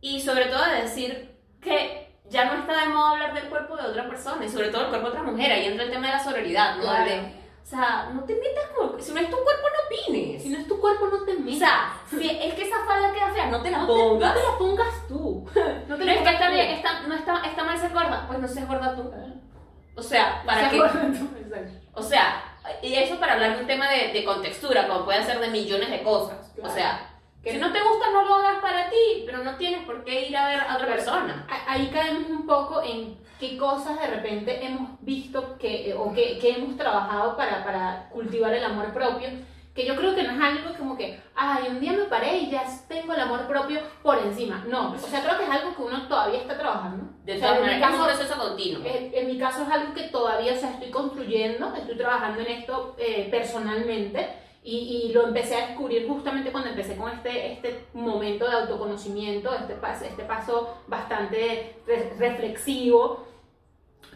Y 0.00 0.20
sobre 0.20 0.46
todo 0.46 0.64
de 0.64 0.82
decir 0.82 1.36
que 1.60 2.14
ya 2.28 2.44
no 2.46 2.54
está 2.60 2.80
de 2.80 2.88
moda 2.88 3.10
hablar 3.12 3.34
del 3.34 3.48
cuerpo 3.48 3.76
de 3.76 3.84
otra 3.84 4.08
persona, 4.08 4.44
y 4.44 4.48
sobre 4.48 4.68
todo 4.68 4.82
el 4.82 4.88
cuerpo 4.88 5.06
de 5.10 5.12
otra 5.18 5.30
mujer, 5.30 5.52
ahí 5.52 5.66
entra 5.66 5.84
el 5.84 5.90
tema 5.90 6.06
de 6.08 6.12
la 6.14 6.24
sororidad, 6.24 6.76
¿no? 6.76 6.82
Claro. 6.82 7.04
De, 7.04 7.39
sea, 7.70 8.10
no 8.12 8.24
te 8.24 8.34
metas 8.34 8.64
con, 8.76 9.00
si 9.00 9.12
no 9.12 9.20
es 9.20 9.30
tu 9.30 9.36
cuerpo 9.36 9.66
no 9.68 9.86
opines. 9.86 10.42
Si 10.42 10.48
no 10.50 10.58
es 10.58 10.66
tu 10.68 10.80
cuerpo, 10.80 11.06
no 11.06 11.22
te 11.24 11.32
O 11.36 11.40
metas. 11.40 11.58
sea, 11.58 11.92
si 12.08 12.28
es 12.28 12.54
que 12.54 12.62
esa 12.62 12.84
falda 12.84 13.12
queda 13.12 13.28
fea, 13.32 13.46
no 13.46 13.62
te 13.62 13.70
la 13.70 13.78
no 13.78 13.86
te, 13.86 13.92
pongas. 13.92 14.34
no 14.34 14.40
te 14.40 14.46
la 14.48 14.58
pongas 14.58 15.08
tú. 15.08 15.46
No 15.88 15.96
te 15.96 16.04
la 16.04 16.12
es 16.14 16.22
que 16.22 16.30
está 16.30 16.50
bien, 16.50 16.70
está, 16.70 17.00
no 17.02 17.14
está, 17.14 17.42
está 17.44 17.64
mal 17.64 17.78
ser 17.78 17.92
gorda, 17.92 18.24
pues 18.26 18.38
no 18.38 18.48
seas 18.48 18.68
gorda 18.68 18.94
tú. 18.94 19.10
O 19.96 20.02
sea, 20.02 20.42
¿para 20.46 20.70
¿Se 20.70 20.76
qué? 20.76 20.82
O 21.94 22.02
sea, 22.02 22.42
y 22.82 22.94
eso 22.94 23.18
para 23.18 23.34
hablar 23.34 23.54
de 23.56 23.60
un 23.62 23.66
tema 23.66 23.88
de, 23.90 24.12
de 24.12 24.24
contextura, 24.24 24.86
como 24.88 25.04
puede 25.04 25.22
ser 25.24 25.40
de 25.40 25.48
millones 25.48 25.90
de 25.90 26.02
cosas. 26.02 26.50
O 26.56 26.60
Claro. 26.62 26.74
sea, 26.74 27.06
Que 27.42 27.52
si 27.52 27.58
no 27.58 27.72
te 27.72 27.80
gusta, 27.82 28.10
no 28.12 28.22
lo 28.24 28.34
hagas 28.36 28.60
para 28.62 28.88
ti, 28.90 29.22
pero 29.26 29.38
no 29.44 29.56
tienes 29.56 29.84
por 29.86 30.04
qué 30.04 30.28
ir 30.28 30.36
a 30.36 30.46
ver 30.48 30.60
a 30.60 30.74
otra 30.76 30.86
persona. 30.86 31.46
Ahí 31.66 31.88
caemos 31.92 32.28
un 32.30 32.46
poco 32.46 32.82
en 32.82 33.18
qué 33.40 33.56
cosas 33.56 33.98
de 33.98 34.06
repente 34.06 34.64
hemos 34.64 34.90
visto 35.00 35.56
que, 35.58 35.94
o 35.98 36.12
que, 36.12 36.38
que 36.38 36.50
hemos 36.52 36.76
trabajado 36.76 37.36
para, 37.36 37.64
para 37.64 38.08
cultivar 38.12 38.52
el 38.54 38.62
amor 38.64 38.92
propio, 38.92 39.28
que 39.74 39.86
yo 39.86 39.94
creo 39.96 40.14
que 40.14 40.24
no 40.24 40.32
es 40.32 40.40
algo 40.40 40.76
como 40.76 40.96
que, 40.96 41.18
ay, 41.34 41.68
un 41.70 41.80
día 41.80 41.92
me 41.92 42.04
paré 42.04 42.38
y 42.38 42.50
ya 42.50 42.64
tengo 42.88 43.14
el 43.14 43.20
amor 43.20 43.46
propio 43.46 43.80
por 44.02 44.18
encima. 44.18 44.64
No, 44.68 44.92
o 44.92 44.98
sea, 44.98 45.22
creo 45.22 45.38
que 45.38 45.44
es 45.44 45.50
algo 45.50 45.74
que 45.74 45.82
uno 45.82 46.06
todavía 46.08 46.40
está 46.40 46.58
trabajando. 46.58 47.04
De 47.24 47.36
O 47.36 47.38
sea, 47.38 47.56
en 47.56 47.62
mi 47.62 47.66
maneras, 47.68 47.90
es 47.92 47.94
un 48.00 48.04
caso- 48.06 48.16
proceso 48.18 48.48
continuo. 48.48 48.82
En, 48.84 49.14
en 49.14 49.26
mi 49.28 49.38
caso 49.38 49.62
es 49.62 49.70
algo 49.70 49.94
que 49.94 50.02
todavía, 50.08 50.52
o 50.52 50.56
sea, 50.56 50.70
estoy 50.72 50.90
construyendo, 50.90 51.72
estoy 51.74 51.96
trabajando 51.96 52.40
en 52.40 52.46
esto 52.48 52.96
eh, 52.98 53.28
personalmente 53.30 54.28
y, 54.62 55.06
y 55.08 55.12
lo 55.14 55.28
empecé 55.28 55.54
a 55.54 55.66
descubrir 55.68 56.06
justamente 56.08 56.50
cuando 56.52 56.70
empecé 56.70 56.96
con 56.96 57.10
este, 57.12 57.52
este 57.52 57.86
momento 57.94 58.46
de 58.46 58.56
autoconocimiento, 58.56 59.54
este 59.54 59.74
paso, 59.74 60.04
este 60.04 60.24
paso 60.24 60.82
bastante 60.88 61.76
re- 61.86 62.12
reflexivo. 62.18 63.24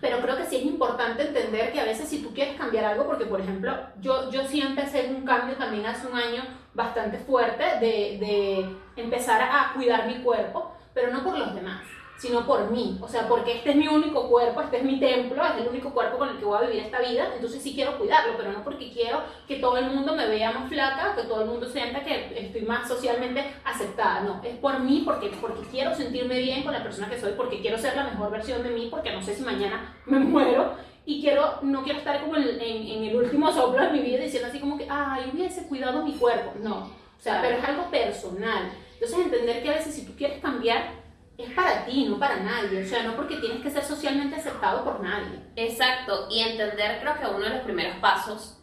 Pero 0.05 0.21
creo 0.21 0.37
que 0.37 0.45
sí 0.45 0.57
es 0.57 0.65
importante 0.65 1.23
entender 1.23 1.73
que 1.73 1.81
a 1.81 1.85
veces 1.87 2.07
si 2.07 2.23
tú 2.23 2.35
quieres 2.35 2.59
cambiar 2.59 2.85
algo, 2.85 3.07
porque 3.07 3.25
por 3.25 3.41
ejemplo, 3.41 3.75
yo, 4.03 4.31
yo 4.31 4.47
sí 4.47 4.61
empecé 4.61 5.09
un 5.09 5.25
cambio 5.25 5.57
también 5.57 5.87
hace 5.87 6.07
un 6.07 6.15
año 6.15 6.43
bastante 6.75 7.17
fuerte 7.21 7.65
de, 7.81 8.19
de 8.21 9.03
empezar 9.03 9.41
a 9.41 9.73
cuidar 9.73 10.07
mi 10.07 10.17
cuerpo, 10.17 10.77
pero 10.93 11.11
no 11.11 11.25
por 11.25 11.39
los 11.39 11.55
demás, 11.55 11.81
sino 12.25 12.47
por 12.47 12.71
mí. 12.71 12.99
O 13.03 13.09
sea, 13.09 13.29
porque 13.29 13.57
este 13.57 13.71
es 13.71 13.77
mi 13.77 13.87
único 13.87 14.29
cuerpo, 14.31 14.63
este 14.63 14.79
es 14.79 14.83
mi 14.83 14.99
templo, 14.99 15.45
es 15.45 15.61
el 15.61 15.69
único 15.69 15.91
cuerpo 15.91 16.17
con 16.17 16.31
el 16.31 16.39
que 16.39 16.47
voy 16.47 16.57
a 16.57 16.67
vivir 16.67 16.83
esta 16.83 17.01
vida, 17.01 17.29
entonces 17.35 17.63
sí 17.63 17.75
quiero 17.75 17.99
cuidarlo, 17.99 18.33
pero 18.39 18.51
no 18.51 18.65
porque 18.65 18.91
quiero 18.91 19.21
que 19.47 19.57
todo 19.57 19.77
el 19.77 19.91
mundo 19.91 20.17
me 20.17 20.27
vea 20.27 20.51
más 20.53 20.71
flaca, 20.71 21.15
que 21.15 21.25
todo 21.25 21.43
el 21.43 21.49
mundo 21.49 21.69
sienta 21.69 22.03
que 22.03 22.33
estoy 22.35 22.63
más 22.63 22.89
socialmente 22.89 23.45
aceptada. 23.63 24.21
No, 24.21 24.41
es 24.43 24.57
por 24.57 24.81
mí, 24.81 25.03
porque, 25.05 25.33
porque 25.39 25.69
quiero 25.71 25.95
sentirme 25.95 26.39
bien 26.39 26.63
con 26.63 26.73
la 26.73 26.83
persona 26.83 27.11
que 27.11 27.21
soy, 27.21 27.33
porque 27.37 27.61
quiero 27.61 27.77
ser 27.77 27.95
la 27.95 28.05
mejor 28.05 28.31
versión 28.31 28.63
de 28.63 28.71
mí, 28.71 28.89
porque 28.91 29.13
no 29.13 29.23
sé 29.23 29.35
si 29.35 29.43
mañana 29.43 29.95
me 30.07 30.19
muero. 30.19 30.73
Y 31.05 31.21
quiero, 31.21 31.59
no 31.61 31.83
quiero 31.83 31.99
estar 31.99 32.23
como 32.23 32.37
en, 32.37 32.47
el 32.49 33.15
último 33.15 33.53
soplo 33.53 33.83
de 33.83 33.91
mi 33.91 33.99
vida 33.99 34.25
diciendo 34.25 34.49
así 34.49 34.59
como 34.59 34.79
que, 34.79 34.87
ay, 34.89 35.31
hubiese 35.35 35.69
cuidado 35.69 36.03
mi 36.03 36.15
cuerpo. 36.15 36.53
No, 36.63 36.87
o 36.87 37.21
sea, 37.21 37.43
pero 37.43 37.59
es 37.59 37.65
algo 37.65 37.91
personal. 37.91 38.73
Entonces 38.95 39.19
entender 39.19 39.63
que 39.63 39.69
a 39.69 39.75
veces 39.75 39.95
si 39.95 40.07
tú 40.07 40.13
quieres 40.17 40.41
cambiar, 40.41 41.04
es 41.39 41.53
para 41.53 41.85
ti, 41.85 42.07
no 42.07 42.19
para 42.19 42.37
nadie. 42.37 42.83
O 42.85 42.87
sea, 42.87 43.03
no 43.03 43.17
porque 43.17 43.37
tienes 43.37 43.61
que 43.63 43.71
ser 43.71 43.85
socialmente 43.85 44.37
aceptado 44.37 44.85
por 44.85 45.01
nadie. 45.01 45.41
Exacto, 45.57 46.29
y 46.31 46.41
entender 46.41 47.01
creo 47.01 47.15
que 47.19 47.27
uno 47.27 47.45
de 47.45 47.51
los 47.51 47.61
primeros 47.63 47.97
pasos 47.97 48.59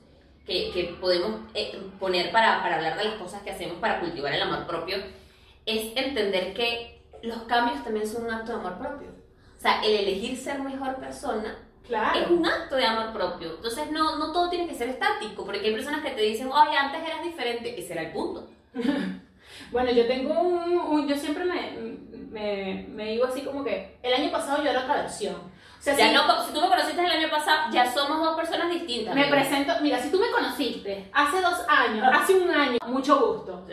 que, 0.46 0.72
que 0.72 0.96
podemos 1.00 1.42
eh, 1.54 1.80
poner 2.00 2.32
para, 2.32 2.62
para 2.62 2.76
hablar 2.78 2.98
de 2.98 3.04
las 3.06 3.14
cosas 3.16 3.42
que 3.44 3.52
hacemos 3.52 3.78
para 3.78 4.00
cultivar 4.00 4.34
el 4.34 4.42
amor 4.42 4.66
propio 4.66 4.98
es 5.66 5.96
entender 5.96 6.54
que 6.54 7.02
los 7.24 7.44
cambios 7.44 7.84
también 7.84 8.08
son 8.08 8.26
un 8.26 8.32
acto 8.32 8.54
de 8.54 8.58
amor 8.60 8.78
propio. 8.80 9.10
O 9.58 9.62
sea, 9.62 9.82
el 9.84 9.96
elegir 9.96 10.38
ser 10.38 10.60
mejor 10.60 10.96
persona 10.96 11.58
Claro. 11.88 12.20
es 12.20 12.30
un 12.30 12.46
acto 12.46 12.76
de 12.76 12.86
amor 12.86 13.12
propio. 13.14 13.56
Entonces 13.56 13.92
no, 13.92 14.18
no 14.18 14.32
todo 14.32 14.50
tiene 14.50 14.68
que 14.68 14.76
ser 14.76 14.90
estático, 14.90 15.46
porque 15.46 15.60
hay 15.60 15.74
personas 15.74 16.02
que 16.04 16.12
te 16.12 16.22
dicen, 16.22 16.50
ay, 16.54 16.76
antes 16.76 17.04
eras 17.04 17.24
diferente, 17.24 17.80
ese 17.80 17.94
era 17.94 18.04
el 18.04 18.12
punto. 18.12 18.50
Bueno, 19.72 19.92
yo 19.92 20.08
tengo 20.08 20.34
un, 20.40 20.78
un- 20.80 21.08
yo 21.08 21.16
siempre 21.16 21.46
me, 21.46 21.72
me, 22.30 22.86
me 22.90 23.06
digo 23.12 23.26
así 23.26 23.42
como 23.42 23.64
que 23.64 23.98
el 24.02 24.14
año 24.14 24.32
pasado 24.32 24.64
yo 24.64 24.70
era 24.70 24.82
otra 24.82 24.96
versión. 24.96 25.36
O 25.36 25.84
sea, 25.84 25.96
Ya 25.96 26.10
si 26.10 26.14
no, 26.14 26.44
si 26.46 26.54
tú 26.54 26.62
me 26.62 26.68
conociste 26.68 27.04
el 27.04 27.12
año 27.12 27.30
pasado, 27.30 27.72
ya 27.72 27.92
somos 27.92 28.20
dos 28.24 28.36
personas 28.36 28.70
distintas. 28.70 29.16
me 29.16 29.24
amiga. 29.24 29.38
presento, 29.38 29.74
mira, 29.82 30.00
si 30.00 30.12
tú 30.12 30.20
me 30.20 30.30
conociste 30.30 31.10
hace 31.12 31.42
dos 31.42 31.60
años, 31.68 32.08
hace 32.14 32.36
un 32.36 32.52
año, 32.52 32.78
mucho 32.86 33.20
gusto. 33.20 33.66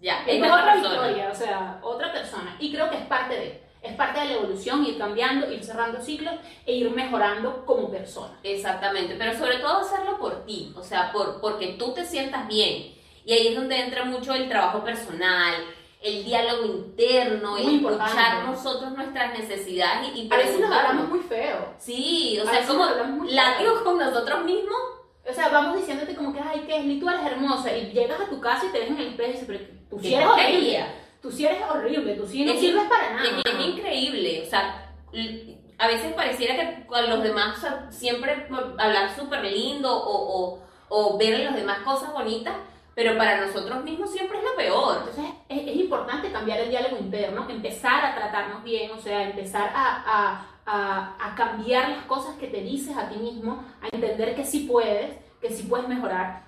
Ya, 0.00 0.22
Es 0.26 0.40
otra 0.42 0.74
persona. 0.74 0.94
historia, 1.08 1.28
o 1.32 1.34
sea, 1.34 1.78
otra 1.82 2.12
persona. 2.12 2.54
Y 2.60 2.72
creo 2.72 2.88
que 2.90 2.98
es 2.98 3.06
parte 3.06 3.34
de, 3.34 3.62
es 3.82 3.94
parte 3.94 4.20
de 4.20 4.26
la 4.26 4.32
evolución, 4.34 4.84
ir 4.84 4.96
cambiando, 4.98 5.50
ir 5.50 5.64
cerrando 5.64 6.00
ciclos 6.00 6.34
e 6.66 6.72
ir 6.74 6.90
mejorando 6.90 7.64
como 7.66 7.90
persona. 7.90 8.38
Exactamente, 8.44 9.16
pero 9.18 9.36
sobre 9.36 9.56
todo 9.56 9.78
hacerlo 9.80 10.18
por 10.18 10.44
ti, 10.44 10.72
o 10.76 10.82
sea, 10.84 11.10
por, 11.12 11.40
porque 11.40 11.74
tú 11.78 11.92
te 11.94 12.04
sientas 12.04 12.46
bien. 12.46 12.94
Y 13.26 13.32
ahí 13.32 13.48
es 13.48 13.56
donde 13.56 13.78
entra 13.78 14.04
mucho 14.04 14.32
el 14.32 14.48
trabajo 14.48 14.82
personal, 14.84 15.52
el 16.00 16.24
diálogo 16.24 16.64
interno, 16.64 17.56
el 17.58 17.74
escuchar 17.84 18.44
nosotros 18.46 18.92
nuestras 18.92 19.36
necesidades 19.36 20.10
y, 20.14 20.20
y 20.22 20.28
A 20.32 20.36
veces 20.36 20.60
nos 20.60 20.70
hablamos 20.70 21.08
muy 21.08 21.18
feo. 21.18 21.74
Sí, 21.78 22.38
o 22.42 22.48
a 22.48 22.52
sea, 22.52 22.66
como 22.66 22.86
látigos 23.24 23.82
con 23.82 23.98
nosotros 23.98 24.44
mismos. 24.44 24.78
O 25.28 25.34
sea, 25.34 25.48
vamos 25.48 25.76
diciéndote 25.76 26.14
como 26.14 26.32
que, 26.32 26.38
ay, 26.40 26.60
Keslie, 26.68 27.00
tú 27.00 27.10
eres 27.10 27.26
hermosa. 27.26 27.76
Y 27.76 27.90
llegas 27.90 28.20
a 28.20 28.28
tu 28.28 28.40
casa 28.40 28.64
y 28.66 28.68
te 28.68 28.78
ves 28.78 28.90
en 28.90 28.98
el 29.00 29.06
espejo 29.08 29.28
y 29.28 29.32
dices, 29.32 29.46
pero 29.48 29.60
tú 29.90 29.98
sí 29.98 30.14
eres 30.14 30.28
horrible. 30.28 30.86
Tú 31.20 31.32
sí 31.32 31.46
eres 31.46 31.62
horrible, 31.68 32.14
tú 32.14 32.26
sí 32.28 32.44
no 32.44 32.52
Es- 32.52 32.60
sirves 32.60 32.84
para 32.84 33.10
nada. 33.14 33.28
Es, 33.44 33.52
es 33.52 33.66
increíble, 33.66 34.44
o 34.46 34.48
sea, 34.48 34.92
a 35.78 35.86
veces 35.88 36.12
pareciera 36.14 36.54
que 36.54 36.86
con 36.86 37.10
los 37.10 37.20
demás 37.24 37.58
o 37.58 37.60
sea, 37.60 37.90
siempre 37.90 38.46
hablar 38.78 39.16
súper 39.16 39.42
lindo 39.44 39.92
o, 39.92 40.44
o, 40.44 40.62
o 40.88 41.18
ver 41.18 41.34
en 41.34 41.46
los 41.46 41.56
demás 41.56 41.78
cosas 41.80 42.12
bonitas, 42.12 42.54
pero 42.96 43.14
para 43.18 43.44
nosotros 43.44 43.84
mismos 43.84 44.10
siempre 44.10 44.38
es 44.38 44.44
lo 44.44 44.56
peor. 44.56 44.96
Entonces 45.00 45.26
es, 45.50 45.76
importante 45.76 46.32
cambiar 46.32 46.60
el 46.60 46.70
diálogo 46.70 46.96
interno, 46.96 47.46
empezar 47.46 48.02
a 48.02 48.14
tratarnos 48.14 48.64
bien, 48.64 48.90
o 48.90 48.98
sea, 48.98 49.22
empezar 49.22 49.70
a, 49.74 50.46
a, 50.64 51.16
a 51.20 51.34
cambiar 51.36 51.90
las 51.90 52.04
cosas 52.06 52.36
que 52.38 52.46
te 52.46 52.62
dices 52.62 52.96
a 52.96 53.10
ti 53.10 53.16
mismo, 53.18 53.62
a 53.82 53.94
entender 53.94 54.34
que 54.34 54.46
sí 54.46 54.60
puedes, 54.60 55.14
que 55.42 55.50
sí 55.50 55.64
puedes 55.64 55.86
mejorar. 55.86 56.45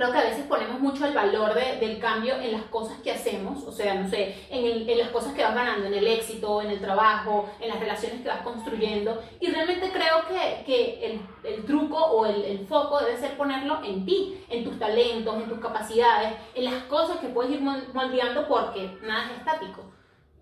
Creo 0.00 0.12
que 0.12 0.18
a 0.18 0.22
veces 0.30 0.46
ponemos 0.46 0.80
mucho 0.80 1.04
el 1.04 1.12
valor 1.12 1.52
de- 1.52 1.76
del 1.76 1.98
cambio 1.98 2.34
en 2.36 2.52
las 2.52 2.62
cosas 2.62 2.96
que 3.02 3.10
hacemos, 3.12 3.62
o 3.64 3.70
sea, 3.70 3.92
no 3.96 4.08
sé, 4.08 4.34
en, 4.48 4.64
el- 4.64 4.88
en 4.88 4.96
las 4.98 5.10
cosas 5.10 5.34
que 5.34 5.42
vas 5.42 5.54
ganando, 5.54 5.86
en 5.88 5.92
el 5.92 6.06
éxito, 6.06 6.62
en 6.62 6.70
el 6.70 6.80
trabajo, 6.80 7.50
en 7.60 7.68
las 7.68 7.78
relaciones 7.78 8.22
que 8.22 8.28
vas 8.28 8.40
construyendo. 8.40 9.22
Y 9.40 9.48
realmente 9.48 9.90
creo 9.92 10.26
que, 10.26 10.64
que 10.64 11.04
el, 11.04 11.20
el 11.44 11.66
truco 11.66 11.98
o 11.98 12.24
el, 12.24 12.42
el 12.46 12.66
foco 12.66 12.98
debe 13.00 13.18
ser 13.18 13.36
ponerlo 13.36 13.84
en 13.84 14.06
ti, 14.06 14.42
en 14.48 14.64
tus 14.64 14.78
talentos, 14.78 15.36
en 15.36 15.50
tus 15.50 15.60
capacidades, 15.60 16.32
en 16.54 16.64
las 16.64 16.82
cosas 16.84 17.18
que 17.18 17.28
puedes 17.28 17.52
ir 17.52 17.60
mol- 17.60 17.92
moldeando 17.92 18.48
porque 18.48 18.96
nada 19.02 19.26
es 19.32 19.38
estático. 19.40 19.82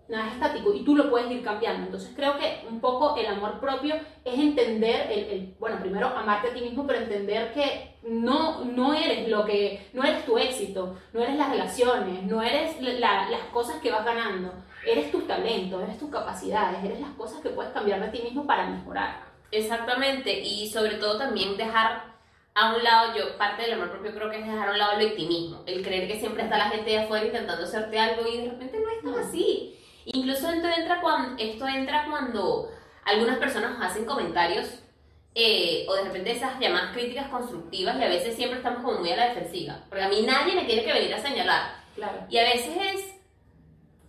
Nada 0.09 0.29
es 0.29 0.35
estático 0.35 0.73
y 0.73 0.85
tú 0.85 0.97
lo 0.97 1.11
puedes 1.11 1.31
ir 1.31 1.43
cambiando. 1.45 1.85
Entonces 1.85 2.11
creo 2.17 2.39
que 2.39 2.63
un 2.69 2.81
poco 2.81 3.15
el 3.17 3.27
amor 3.27 3.61
propio 3.61 3.95
es 4.25 4.39
entender, 4.39 5.11
el, 5.13 5.19
el- 5.25 5.55
bueno, 5.61 5.79
primero 5.81 6.09
amarte 6.09 6.49
a 6.49 6.55
ti 6.55 6.63
mismo, 6.63 6.87
pero 6.87 7.01
entender 7.01 7.53
que 7.53 7.97
no, 8.05 8.65
no 8.65 8.95
eres 8.95 9.29
lo 9.29 9.45
que, 9.45 9.87
no 9.93 10.03
eres 10.05 10.25
tu 10.25 10.39
éxito, 10.39 10.97
no 11.13 11.21
eres 11.21 11.37
las 11.37 11.51
relaciones, 11.51 12.23
no 12.23 12.43
eres 12.43 12.81
la- 12.81 13.29
las 13.29 13.43
cosas 13.53 13.77
que 13.83 13.91
vas 13.91 14.05
ganando, 14.05 14.55
eres 14.87 15.11
tus 15.13 15.27
talentos, 15.27 15.83
eres 15.83 15.99
tus 15.99 16.11
capacidades, 16.11 16.83
eres 16.83 17.01
las 17.01 17.11
cosas 17.11 17.41
que 17.43 17.51
puedes 17.51 17.73
cambiar 17.73 18.01
de 18.01 18.09
ti 18.09 18.23
mismo 18.25 18.47
para 18.47 18.67
mejorar. 18.71 19.25
Exactamente, 19.51 20.41
y 20.41 20.71
sobre 20.71 20.95
todo 20.95 21.19
también 21.19 21.57
dejar 21.59 22.17
a 22.55 22.75
un 22.75 22.83
lado, 22.83 23.15
yo 23.15 23.37
parte 23.37 23.63
del 23.63 23.75
amor 23.75 23.91
propio 23.91 24.15
creo 24.15 24.31
que 24.31 24.39
es 24.41 24.47
dejar 24.47 24.69
a 24.69 24.73
un 24.73 24.79
lado 24.79 24.93
el 24.99 25.07
victimismo, 25.07 25.63
el 25.67 25.83
creer 25.85 26.09
que 26.09 26.19
siempre 26.19 26.45
está 26.45 26.57
la 26.57 26.71
gente 26.71 26.91
de 26.91 26.99
afuera 27.01 27.27
intentando 27.27 27.65
hacerte 27.65 27.99
algo 27.99 28.27
y 28.27 28.39
de 28.39 28.51
repente 28.51 28.81
no 28.81 28.89
es 28.91 29.03
tan 29.15 29.25
así. 29.29 29.75
Incluso 30.13 30.51
esto 30.51 30.69
entra 30.69 31.01
cuando, 31.01 31.43
esto 31.43 31.67
entra 31.67 32.07
cuando 32.09 32.71
algunas 33.05 33.39
personas 33.39 33.79
nos 33.79 33.87
hacen 33.87 34.05
comentarios 34.05 34.67
eh, 35.35 35.85
o 35.89 35.95
de 35.95 36.05
repente 36.05 36.33
esas 36.33 36.59
llamadas 36.59 36.93
críticas 36.93 37.29
constructivas 37.29 37.97
y 37.99 38.03
a 38.03 38.09
veces 38.09 38.35
siempre 38.35 38.59
estamos 38.59 38.83
como 38.83 39.01
muy 39.01 39.11
a 39.11 39.17
la 39.17 39.29
defensiva, 39.29 39.85
porque 39.89 40.05
a 40.05 40.09
mí 40.09 40.23
nadie 40.23 40.55
me 40.55 40.65
tiene 40.65 40.85
que 40.85 40.93
venir 40.93 41.15
a 41.15 41.21
señalar. 41.21 41.75
Claro. 41.95 42.27
Y 42.31 42.39
a 42.39 42.45
veces 42.45 42.77
es 42.77 43.15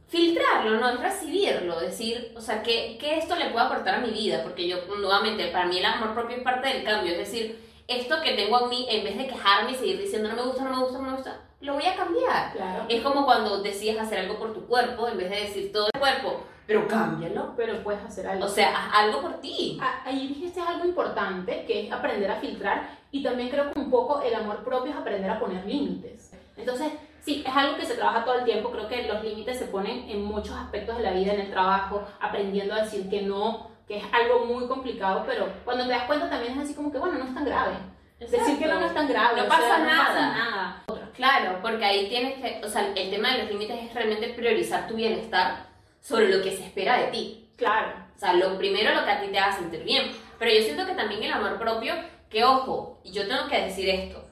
filtrarlo, 0.07 0.79
no 0.79 0.89
es 0.89 0.99
recibirlo, 0.99 1.79
decir, 1.79 2.33
o 2.35 2.41
sea, 2.41 2.63
¿qué, 2.63 2.97
qué 2.99 3.17
esto 3.17 3.35
le 3.35 3.49
puede 3.49 3.65
aportar 3.65 3.95
a 3.95 3.99
mi 3.99 4.11
vida? 4.11 4.41
Porque 4.43 4.67
yo, 4.67 4.77
nuevamente, 4.97 5.47
para 5.47 5.65
mí 5.65 5.77
el 5.79 5.85
amor 5.85 6.13
propio 6.13 6.37
es 6.37 6.43
parte 6.43 6.69
del 6.69 6.83
cambio, 6.83 7.11
es 7.11 7.19
decir, 7.19 7.59
esto 7.87 8.21
que 8.21 8.33
tengo 8.33 8.63
en 8.63 8.69
mí, 8.69 8.87
en 8.89 9.03
vez 9.03 9.17
de 9.17 9.27
quejarme 9.27 9.71
y 9.71 9.75
seguir 9.75 9.99
diciendo 9.99 10.29
no 10.29 10.35
me 10.35 10.43
gusta, 10.43 10.63
no 10.63 10.69
me 10.69 10.83
gusta, 10.83 10.97
no 10.97 11.03
me 11.03 11.15
gusta, 11.15 11.41
lo 11.61 11.73
voy 11.73 11.85
a 11.85 11.95
cambiar. 11.95 12.51
Claro. 12.53 12.85
Es 12.89 13.01
como 13.01 13.25
cuando 13.25 13.61
decides 13.61 13.99
hacer 13.99 14.19
algo 14.19 14.37
por 14.39 14.53
tu 14.53 14.65
cuerpo, 14.65 15.07
en 15.07 15.17
vez 15.17 15.29
de 15.29 15.35
decir 15.41 15.71
todo 15.71 15.87
el 15.93 15.99
cuerpo, 15.99 16.43
pero 16.65 16.87
cámbialo. 16.87 17.53
Pero 17.57 17.83
puedes 17.83 18.03
hacer 18.03 18.27
algo. 18.27 18.45
O 18.45 18.49
sea, 18.49 18.69
haz 18.69 18.93
algo 19.05 19.21
por 19.21 19.41
ti. 19.41 19.77
Ah, 19.81 20.01
Ahí 20.05 20.27
dijiste 20.27 20.61
algo 20.61 20.85
importante, 20.85 21.65
que 21.65 21.85
es 21.87 21.91
aprender 21.91 22.29
a 22.31 22.35
filtrar 22.35 22.89
y 23.11 23.23
también 23.23 23.49
creo 23.49 23.71
que 23.71 23.79
un 23.79 23.89
poco 23.89 24.21
el 24.21 24.33
amor 24.35 24.63
propio 24.63 24.91
es 24.91 24.97
aprender 24.97 25.29
a 25.29 25.39
poner 25.39 25.65
límites. 25.65 26.31
Entonces, 26.55 26.91
sí, 27.21 27.43
es 27.45 27.55
algo 27.55 27.75
que 27.77 27.85
se 27.85 27.95
trabaja 27.95 28.23
todo 28.23 28.35
el 28.35 28.45
tiempo, 28.45 28.69
creo 28.71 28.87
que 28.87 29.07
los 29.07 29.23
límites 29.23 29.57
se 29.57 29.65
ponen 29.65 30.09
en 30.09 30.23
muchos 30.23 30.55
aspectos 30.55 30.97
de 30.97 31.03
la 31.03 31.11
vida, 31.11 31.33
en 31.33 31.41
el 31.41 31.51
trabajo, 31.51 32.03
aprendiendo 32.19 32.73
a 32.75 32.81
decir 32.83 33.09
que 33.09 33.21
no, 33.23 33.71
que 33.87 33.97
es 33.97 34.03
algo 34.13 34.45
muy 34.45 34.67
complicado, 34.67 35.23
pero 35.25 35.47
cuando 35.65 35.85
te 35.85 35.91
das 35.91 36.03
cuenta 36.03 36.29
también 36.29 36.53
es 36.53 36.59
así 36.65 36.75
como 36.75 36.91
que, 36.91 36.99
bueno, 36.99 37.17
no 37.17 37.25
es 37.25 37.33
tan 37.33 37.45
grave. 37.45 37.73
Decir 38.19 38.59
que 38.59 38.65
no, 38.67 38.79
no 38.81 38.85
es 38.85 38.93
tan 38.93 39.07
grave. 39.07 39.41
No 39.41 39.47
pasa 39.47 39.61
sea, 39.61 39.77
no 39.79 39.85
nada. 39.85 40.05
pasa 40.05 40.21
nada. 40.27 40.83
Claro, 41.19 41.59
porque 41.61 41.83
ahí 41.83 42.07
tienes 42.07 42.35
que, 42.35 42.65
o 42.65 42.69
sea, 42.69 42.93
el 42.95 43.09
tema 43.09 43.33
de 43.33 43.39
los 43.39 43.51
límites 43.51 43.77
es 43.83 43.93
realmente 43.93 44.29
priorizar 44.29 44.87
tu 44.87 44.95
bienestar 44.95 45.65
sobre 45.99 46.29
lo 46.29 46.41
que 46.41 46.55
se 46.55 46.63
espera 46.63 46.97
de 46.97 47.07
ti. 47.07 47.49
Claro. 47.57 47.91
O 48.15 48.17
sea, 48.17 48.35
lo 48.35 48.57
primero 48.57 48.95
lo 48.95 49.03
que 49.03 49.11
a 49.11 49.19
ti 49.19 49.27
te 49.27 49.37
haga 49.37 49.57
sentir 49.57 49.83
bien. 49.83 50.13
Pero 50.39 50.49
yo 50.49 50.61
siento 50.61 50.85
que 50.85 50.93
también 50.93 51.21
el 51.21 51.33
amor 51.33 51.59
propio, 51.59 51.93
que 52.29 52.45
ojo, 52.45 53.01
y 53.03 53.11
yo 53.11 53.27
tengo 53.27 53.49
que 53.49 53.63
decir 53.63 53.89
esto, 53.89 54.23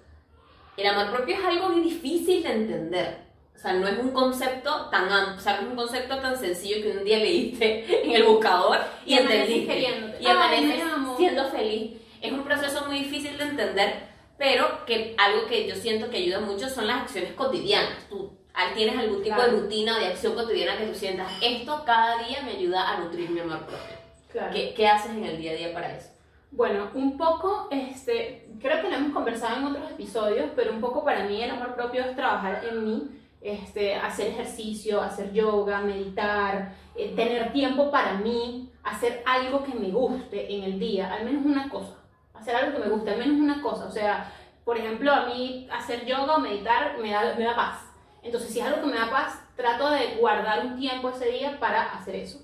el 0.77 0.87
amor 0.87 1.13
propio 1.13 1.35
es 1.35 1.43
algo 1.43 1.71
muy 1.71 1.81
difícil 1.81 2.41
de 2.41 2.53
entender. 2.53 3.17
O 3.53 3.59
sea, 3.59 3.73
no 3.73 3.85
es 3.85 3.99
un 3.99 4.11
concepto 4.11 4.89
tan 4.89 5.11
amplio, 5.11 5.35
o 5.35 5.41
sea, 5.41 5.55
no 5.55 5.63
es 5.63 5.67
un 5.71 5.75
concepto 5.75 6.17
tan 6.19 6.39
sencillo 6.39 6.81
que 6.81 6.97
un 6.97 7.03
día 7.03 7.17
leíste 7.17 7.85
en 8.05 8.11
el 8.11 8.23
buscador 8.23 8.79
y, 9.05 9.15
Y 9.15 9.17
entendiste. 9.17 9.77
Y 10.21 10.25
amaneces 10.25 10.85
siendo 11.17 11.49
feliz. 11.49 11.97
Es 12.21 12.31
un 12.31 12.45
proceso 12.45 12.85
muy 12.85 12.99
difícil 12.99 13.37
de 13.37 13.43
entender, 13.43 14.06
pero 14.37 14.85
que 14.85 15.15
algo 15.17 15.47
que 15.47 15.67
yo 15.67 15.75
siento 15.75 16.09
que 16.09 16.17
ayuda 16.17 16.39
mucho 16.39 16.69
son 16.69 16.87
las 16.87 17.01
acciones 17.03 17.33
cotidianas. 17.33 18.07
Tú 18.09 18.31
tienes 18.75 18.97
algún 18.97 19.21
tipo 19.21 19.35
Claro. 19.35 19.51
de 19.53 19.59
rutina 19.61 19.97
o 19.97 19.99
de 19.99 20.07
acción 20.07 20.33
cotidiana 20.35 20.77
que 20.77 20.87
tú 20.87 20.95
sientas, 20.95 21.31
esto 21.41 21.83
cada 21.85 22.23
día 22.23 22.41
me 22.43 22.51
ayuda 22.51 22.89
a 22.89 22.99
nutrir 22.99 23.29
mi 23.29 23.39
amor 23.39 23.59
propio. 23.59 23.97
Claro. 24.31 24.51
¿Qué, 24.51 24.73
qué 24.75 24.87
haces 24.87 25.11
en 25.11 25.23
el 25.23 25.37
día 25.37 25.51
a 25.51 25.55
día 25.55 25.73
para 25.73 25.95
eso? 25.95 26.09
Bueno, 26.51 26.89
un 26.93 27.17
poco, 27.17 27.67
este, 27.71 28.47
creo 28.59 28.81
que 28.81 28.89
lo 28.89 28.95
hemos 28.95 29.13
conversado 29.13 29.57
en 29.57 29.65
otros 29.65 29.91
episodios, 29.91 30.49
pero 30.55 30.71
un 30.71 30.81
poco 30.81 31.03
para 31.03 31.25
mí 31.25 31.41
el 31.41 31.51
amor 31.51 31.75
propio 31.75 32.01
es 32.03 32.15
trabajar 32.15 32.63
en 32.69 32.83
mí, 32.85 33.09
este, 33.41 33.95
hacer 33.95 34.27
ejercicio, 34.27 35.01
hacer 35.01 35.31
yoga, 35.33 35.81
meditar, 35.81 36.73
eh, 36.95 37.13
tener 37.15 37.51
tiempo 37.51 37.91
para 37.91 38.13
mí, 38.13 38.71
hacer 38.83 39.21
algo 39.25 39.63
que 39.63 39.73
me 39.73 39.89
guste 39.89 40.51
en 40.55 40.63
el 40.63 40.79
día, 40.79 41.13
al 41.13 41.25
menos 41.25 41.45
una 41.45 41.69
cosa, 41.69 41.95
hacer 42.39 42.55
algo 42.55 42.77
que 42.77 42.83
me 42.85 42.89
guste, 42.89 43.11
al 43.11 43.19
menos 43.19 43.39
una 43.39 43.61
cosa, 43.61 43.85
o 43.85 43.91
sea, 43.91 44.31
por 44.63 44.77
ejemplo, 44.77 45.11
a 45.11 45.25
mí 45.25 45.67
hacer 45.71 46.05
yoga 46.05 46.35
o 46.35 46.39
meditar 46.39 46.97
me 46.97 47.11
da, 47.11 47.33
me 47.37 47.43
da 47.43 47.55
paz, 47.55 47.79
entonces 48.21 48.51
si 48.51 48.59
es 48.59 48.65
algo 48.65 48.81
que 48.81 48.87
me 48.87 48.97
da 48.97 49.09
paz, 49.09 49.41
trato 49.55 49.89
de 49.89 50.15
guardar 50.19 50.65
un 50.65 50.77
tiempo 50.77 51.09
ese 51.09 51.29
día 51.29 51.59
para 51.59 51.93
hacer 51.93 52.15
eso, 52.15 52.39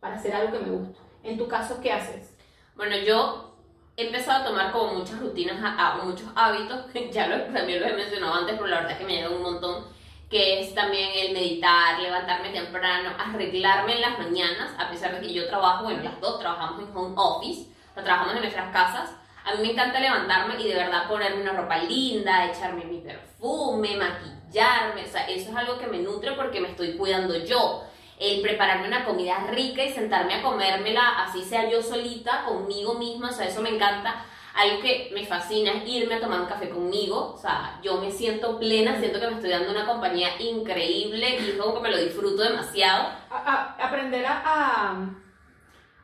para 0.00 0.16
hacer 0.16 0.34
algo 0.34 0.52
que 0.52 0.64
me 0.64 0.70
gusta. 0.70 0.98
En 1.22 1.38
tu 1.38 1.48
caso, 1.48 1.80
¿qué 1.80 1.92
haces? 1.92 2.36
Bueno, 2.76 2.96
yo 2.96 3.56
he 3.96 4.06
empezado 4.06 4.42
a 4.42 4.46
tomar 4.46 4.72
como 4.72 4.94
muchas 4.94 5.18
rutinas, 5.18 5.56
a, 5.60 5.98
muchos 6.04 6.28
hábitos, 6.34 6.86
ya 7.12 7.52
también 7.52 7.80
lo 7.80 7.86
he 7.86 7.94
mencionado 7.94 8.34
antes, 8.34 8.54
pero 8.54 8.68
la 8.68 8.76
verdad 8.76 8.92
es 8.92 8.98
que 8.98 9.04
me 9.04 9.18
ayudan 9.18 9.36
un 9.36 9.42
montón, 9.42 9.84
que 10.30 10.60
es 10.60 10.74
también 10.74 11.10
el 11.14 11.32
meditar, 11.32 11.98
levantarme 11.98 12.50
temprano, 12.50 13.10
arreglarme 13.18 13.94
en 13.94 14.00
las 14.00 14.18
mañanas, 14.18 14.72
a 14.78 14.90
pesar 14.90 15.14
de 15.14 15.26
que 15.26 15.32
yo 15.32 15.48
trabajo, 15.48 15.84
bueno, 15.84 16.02
las 16.02 16.20
dos 16.20 16.38
trabajamos 16.38 16.82
en 16.82 16.96
home 16.96 17.14
office, 17.16 17.70
trabajamos 17.94 18.34
en 18.34 18.40
nuestras 18.42 18.72
casas, 18.72 19.10
a 19.48 19.54
mí 19.54 19.62
me 19.62 19.72
encanta 19.72 19.98
levantarme 20.00 20.60
y 20.60 20.68
de 20.68 20.74
verdad 20.74 21.08
ponerme 21.08 21.42
una 21.42 21.52
ropa 21.54 21.78
linda, 21.78 22.46
echarme 22.50 22.84
mi 22.84 22.98
perfume, 23.00 23.96
maquillarme, 23.96 25.04
o 25.04 25.08
sea, 25.08 25.26
eso 25.26 25.50
es 25.50 25.56
algo 25.56 25.78
que 25.78 25.86
me 25.86 25.98
nutre 25.98 26.32
porque 26.32 26.60
me 26.60 26.68
estoy 26.68 26.96
cuidando 26.96 27.36
yo. 27.44 27.84
El 28.20 28.40
prepararme 28.42 28.88
una 28.88 29.04
comida 29.04 29.38
rica 29.50 29.84
y 29.84 29.92
sentarme 29.92 30.34
a 30.34 30.42
comérmela, 30.42 31.22
así 31.22 31.42
sea 31.44 31.70
yo 31.70 31.80
solita, 31.82 32.44
conmigo 32.44 32.94
misma, 32.94 33.30
o 33.30 33.32
sea, 33.32 33.46
eso 33.46 33.60
me 33.62 33.68
encanta. 33.70 34.24
Algo 34.56 34.80
que 34.82 35.10
me 35.14 35.24
fascina 35.24 35.70
es 35.70 35.88
irme 35.88 36.16
a 36.16 36.20
tomar 36.20 36.40
un 36.40 36.46
café 36.48 36.68
conmigo, 36.68 37.34
o 37.34 37.38
sea, 37.38 37.78
yo 37.80 38.00
me 38.00 38.10
siento 38.10 38.58
plena, 38.58 38.98
siento 38.98 39.20
que 39.20 39.28
me 39.28 39.34
estoy 39.34 39.50
dando 39.50 39.70
una 39.70 39.86
compañía 39.86 40.30
increíble 40.40 41.38
y 41.40 41.50
es 41.50 41.56
como 41.56 41.74
que 41.74 41.80
me 41.80 41.90
lo 41.92 41.96
disfruto 41.98 42.42
demasiado. 42.42 43.08
A- 43.30 43.76
aprender 43.78 44.26
a, 44.26 44.96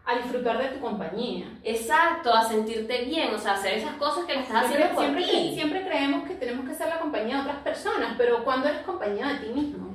a 0.06 0.16
disfrutar 0.16 0.58
de 0.58 0.68
tu 0.68 0.80
compañía. 0.80 1.46
Exacto, 1.62 2.32
a 2.32 2.44
sentirte 2.46 3.04
bien, 3.04 3.34
o 3.34 3.38
sea, 3.38 3.54
hacer 3.54 3.74
esas 3.78 3.94
cosas 3.96 4.24
que 4.26 4.34
le 4.34 4.40
estás 4.40 4.66
Siempre, 4.66 4.84
haciendo 4.84 4.94
por 4.94 5.04
siempre, 5.04 5.24
ti. 5.24 5.54
siempre 5.54 5.86
creemos 5.86 6.28
que 6.28 6.34
tenemos 6.34 6.68
que 6.68 6.74
ser 6.74 6.88
la 6.88 7.00
compañía 7.00 7.36
de 7.36 7.42
otras 7.42 7.56
personas, 7.58 8.14
pero 8.18 8.44
cuando 8.44 8.68
eres 8.68 8.82
compañía 8.82 9.28
de 9.28 9.38
ti 9.46 9.52
mismo. 9.52 9.94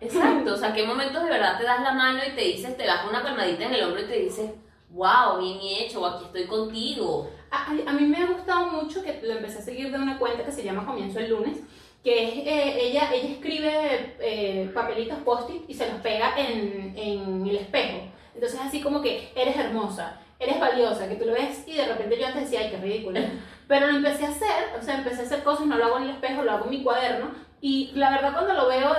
Exacto, 0.00 0.54
o 0.54 0.56
sea, 0.56 0.72
qué 0.74 0.84
momentos 0.86 1.22
de 1.22 1.30
verdad 1.30 1.56
te 1.58 1.64
das 1.64 1.80
la 1.80 1.92
mano 1.92 2.18
y 2.26 2.34
te 2.34 2.42
dices, 2.42 2.76
te 2.76 2.84
das 2.86 3.06
una 3.08 3.22
palmadita 3.22 3.64
en 3.64 3.74
el 3.74 3.84
hombro 3.84 4.02
y 4.02 4.06
te 4.06 4.18
dices, 4.18 4.50
wow, 4.90 5.38
bien 5.40 5.58
hecho, 5.62 6.02
o 6.02 6.06
aquí 6.06 6.24
estoy 6.26 6.44
contigo. 6.46 7.30
A, 7.50 7.66
a- 7.70 7.90
a 7.90 7.92
mí 7.92 8.04
me 8.06 8.18
ha 8.18 8.26
gustado 8.26 8.66
mucho 8.66 9.02
que 9.02 9.20
lo 9.22 9.34
empecé 9.34 9.58
a 9.60 9.62
seguir 9.62 9.90
de 9.90 9.98
una 9.98 10.18
cuenta 10.18 10.44
que 10.44 10.52
se 10.52 10.62
llama 10.64 10.84
Comienzo 10.84 11.18
el 11.20 11.30
lunes, 11.30 11.58
que 12.04 12.24
es, 12.24 12.34
eh, 12.46 12.78
ella, 12.88 13.10
ella 13.12 13.30
escribe 13.32 14.16
eh, 14.20 14.70
papelitos 14.74 15.18
post-it 15.24 15.62
y 15.68 15.74
se 15.74 15.90
los 15.90 16.00
pega 16.02 16.34
en, 16.38 16.92
en 16.96 17.46
el 17.48 17.56
espejo. 17.56 18.00
Entonces 18.36 18.60
así 18.60 18.82
como 18.82 19.00
que 19.00 19.32
eres 19.34 19.56
hermosa, 19.56 20.20
eres 20.38 20.60
valiosa, 20.60 21.08
que 21.08 21.16
tú 21.16 21.24
lo 21.24 21.32
ves 21.32 21.64
y 21.66 21.72
de 21.72 21.86
repente 21.86 22.18
yo 22.20 22.26
antes 22.26 22.42
decía, 22.42 22.60
ay, 22.60 22.70
qué 22.70 22.76
ridículo. 22.76 23.18
Pero 23.66 23.86
lo 23.86 23.96
empecé 23.96 24.26
a 24.26 24.28
hacer, 24.28 24.78
o 24.78 24.82
sea, 24.82 24.98
empecé 24.98 25.22
a 25.22 25.24
hacer 25.24 25.42
cosas, 25.42 25.66
no 25.66 25.78
lo 25.78 25.86
hago 25.86 25.96
en 25.96 26.04
el 26.04 26.10
espejo, 26.10 26.42
lo 26.42 26.52
hago 26.52 26.64
en 26.66 26.70
mi 26.70 26.82
cuaderno. 26.82 27.30
Y 27.62 27.92
la 27.94 28.10
verdad 28.10 28.34
cuando 28.34 28.52
lo 28.52 28.68
veo, 28.68 28.94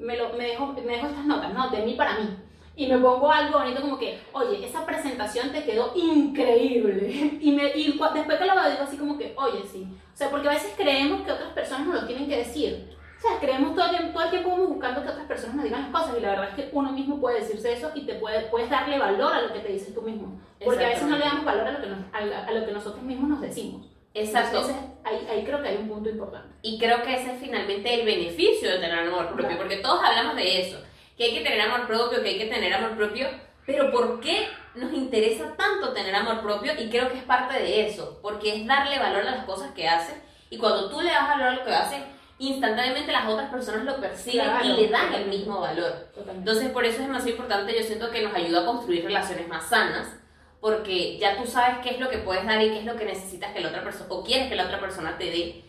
me, 0.00 0.16
lo, 0.16 0.32
me, 0.32 0.48
dejo, 0.48 0.68
me 0.72 0.94
dejo 0.94 1.06
estas 1.06 1.26
notas, 1.26 1.52
¿no? 1.52 1.68
De 1.68 1.82
mí 1.82 1.94
para 1.94 2.18
mí. 2.18 2.30
Y 2.74 2.86
me 2.86 2.96
pongo 2.96 3.30
algo 3.30 3.58
bonito 3.58 3.82
como 3.82 3.98
que, 3.98 4.18
oye, 4.32 4.64
esa 4.64 4.86
presentación 4.86 5.52
te 5.52 5.64
quedó 5.64 5.92
increíble. 5.94 7.38
Y, 7.40 7.52
me, 7.52 7.70
y 7.74 7.92
después 7.92 8.38
que 8.38 8.46
lo 8.46 8.54
veo 8.54 8.70
digo 8.70 8.82
así 8.82 8.96
como 8.96 9.18
que, 9.18 9.34
oye, 9.36 9.62
sí. 9.70 9.86
O 10.14 10.16
sea, 10.16 10.30
porque 10.30 10.48
a 10.48 10.52
veces 10.52 10.72
creemos 10.76 11.22
que 11.22 11.32
otras 11.32 11.52
personas 11.52 11.86
nos 11.86 12.02
lo 12.02 12.06
tienen 12.06 12.28
que 12.28 12.38
decir. 12.38 12.96
O 13.18 13.20
sea, 13.20 13.38
creemos 13.40 13.74
todo 13.74 13.84
el 13.86 13.90
tiempo, 13.96 14.12
todo 14.12 14.24
el 14.24 14.30
tiempo 14.30 14.50
vamos 14.50 14.68
buscando 14.68 15.02
que 15.02 15.08
otras 15.08 15.26
personas 15.26 15.56
nos 15.56 15.64
digan 15.64 15.82
las 15.82 15.90
cosas 15.90 16.16
y 16.16 16.20
la 16.20 16.30
verdad 16.30 16.48
es 16.50 16.54
que 16.54 16.68
uno 16.72 16.92
mismo 16.92 17.20
puede 17.20 17.40
decirse 17.40 17.72
eso 17.72 17.90
y 17.94 18.06
te 18.06 18.14
puede, 18.14 18.42
puedes 18.42 18.70
darle 18.70 18.96
valor 18.98 19.32
a 19.34 19.40
lo 19.42 19.52
que 19.52 19.58
te 19.58 19.72
dices 19.72 19.92
tú 19.92 20.02
mismo. 20.02 20.40
Porque 20.64 20.84
a 20.84 20.88
veces 20.88 21.04
no 21.08 21.16
le 21.16 21.24
damos 21.24 21.44
valor 21.44 21.66
a 21.66 21.72
lo 21.72 21.80
que, 21.80 21.86
nos- 21.88 22.04
a, 22.14 22.50
lo 22.52 22.64
que 22.66 22.72
nosotros 22.72 23.02
mismos 23.02 23.28
nos 23.28 23.40
decimos. 23.40 23.86
Exacto. 24.14 24.58
Entonces, 24.60 24.76
ahí, 25.04 25.26
ahí 25.30 25.44
creo 25.44 25.60
que 25.62 25.68
hay 25.68 25.76
un 25.76 25.88
punto 25.88 26.08
importante. 26.10 26.54
Y 26.62 26.78
creo 26.78 27.02
que 27.02 27.14
ese 27.14 27.34
es 27.34 27.40
finalmente 27.40 27.92
el 28.00 28.06
beneficio 28.06 28.70
de 28.70 28.78
tener 28.78 28.98
amor 29.00 29.26
propio, 29.26 29.46
Claro. 29.46 29.58
porque 29.58 29.76
todos 29.76 30.00
hablamos 30.02 30.36
de 30.36 30.60
eso, 30.60 30.78
que 31.16 31.24
hay 31.24 31.34
que 31.34 31.40
tener 31.44 31.60
amor 31.60 31.86
propio, 31.88 32.22
que 32.22 32.28
hay 32.28 32.38
que 32.38 32.46
tener 32.46 32.72
amor 32.72 32.96
propio, 32.96 33.28
pero 33.66 33.90
¿por 33.90 34.20
qué 34.20 34.46
nos 34.76 34.92
interesa 34.92 35.54
tanto 35.56 35.92
tener 35.92 36.14
amor 36.14 36.40
propio? 36.40 36.72
Y 36.78 36.88
creo 36.88 37.10
que 37.10 37.18
es 37.18 37.24
parte 37.24 37.58
de 37.60 37.86
eso, 37.86 38.18
porque 38.22 38.54
es 38.56 38.66
darle 38.66 38.98
valor 38.98 39.22
a 39.26 39.30
las 39.32 39.44
cosas 39.44 39.72
que 39.72 39.88
haces, 39.88 40.14
y 40.50 40.56
cuando 40.58 40.88
tú 40.88 41.00
le 41.00 41.10
das 41.10 41.28
valor 41.28 41.48
a 41.48 41.54
lo 41.56 41.64
que 41.64 41.74
haces, 41.74 42.00
instantáneamente 42.38 43.10
las 43.12 43.26
otras 43.28 43.50
personas 43.50 43.84
lo 43.84 44.00
perciben 44.00 44.44
Claro. 44.44 44.64
y 44.64 44.72
le 44.74 44.88
dan 44.88 45.12
el 45.14 45.26
mismo 45.26 45.60
valor. 45.60 45.92
Totalmente. 46.14 46.38
Entonces, 46.50 46.70
por 46.70 46.84
eso 46.84 47.00
es 47.00 47.06
demasiado 47.06 47.30
importante, 47.30 47.74
yo 47.76 47.84
siento 47.84 48.10
que 48.10 48.22
nos 48.22 48.34
ayuda 48.34 48.62
a 48.62 48.66
construir 48.66 49.04
relaciones 49.04 49.48
más 49.48 49.68
sanas, 49.68 50.06
porque 50.60 51.18
ya 51.18 51.36
tú 51.36 51.46
sabes 51.46 51.78
qué 51.82 51.90
es 51.90 52.00
lo 52.00 52.08
que 52.10 52.18
puedes 52.18 52.44
dar 52.46 52.60
y 52.62 52.70
qué 52.70 52.78
es 52.80 52.84
lo 52.84 52.96
que 52.96 53.04
necesitas 53.04 53.52
que 53.52 53.60
la 53.60 53.68
otra 53.68 53.82
persona, 53.82 54.06
o 54.08 54.24
quieres 54.24 54.48
que 54.48 54.56
la 54.56 54.64
otra 54.64 54.80
persona 54.80 55.16
te 55.18 55.24
dé, 55.24 55.64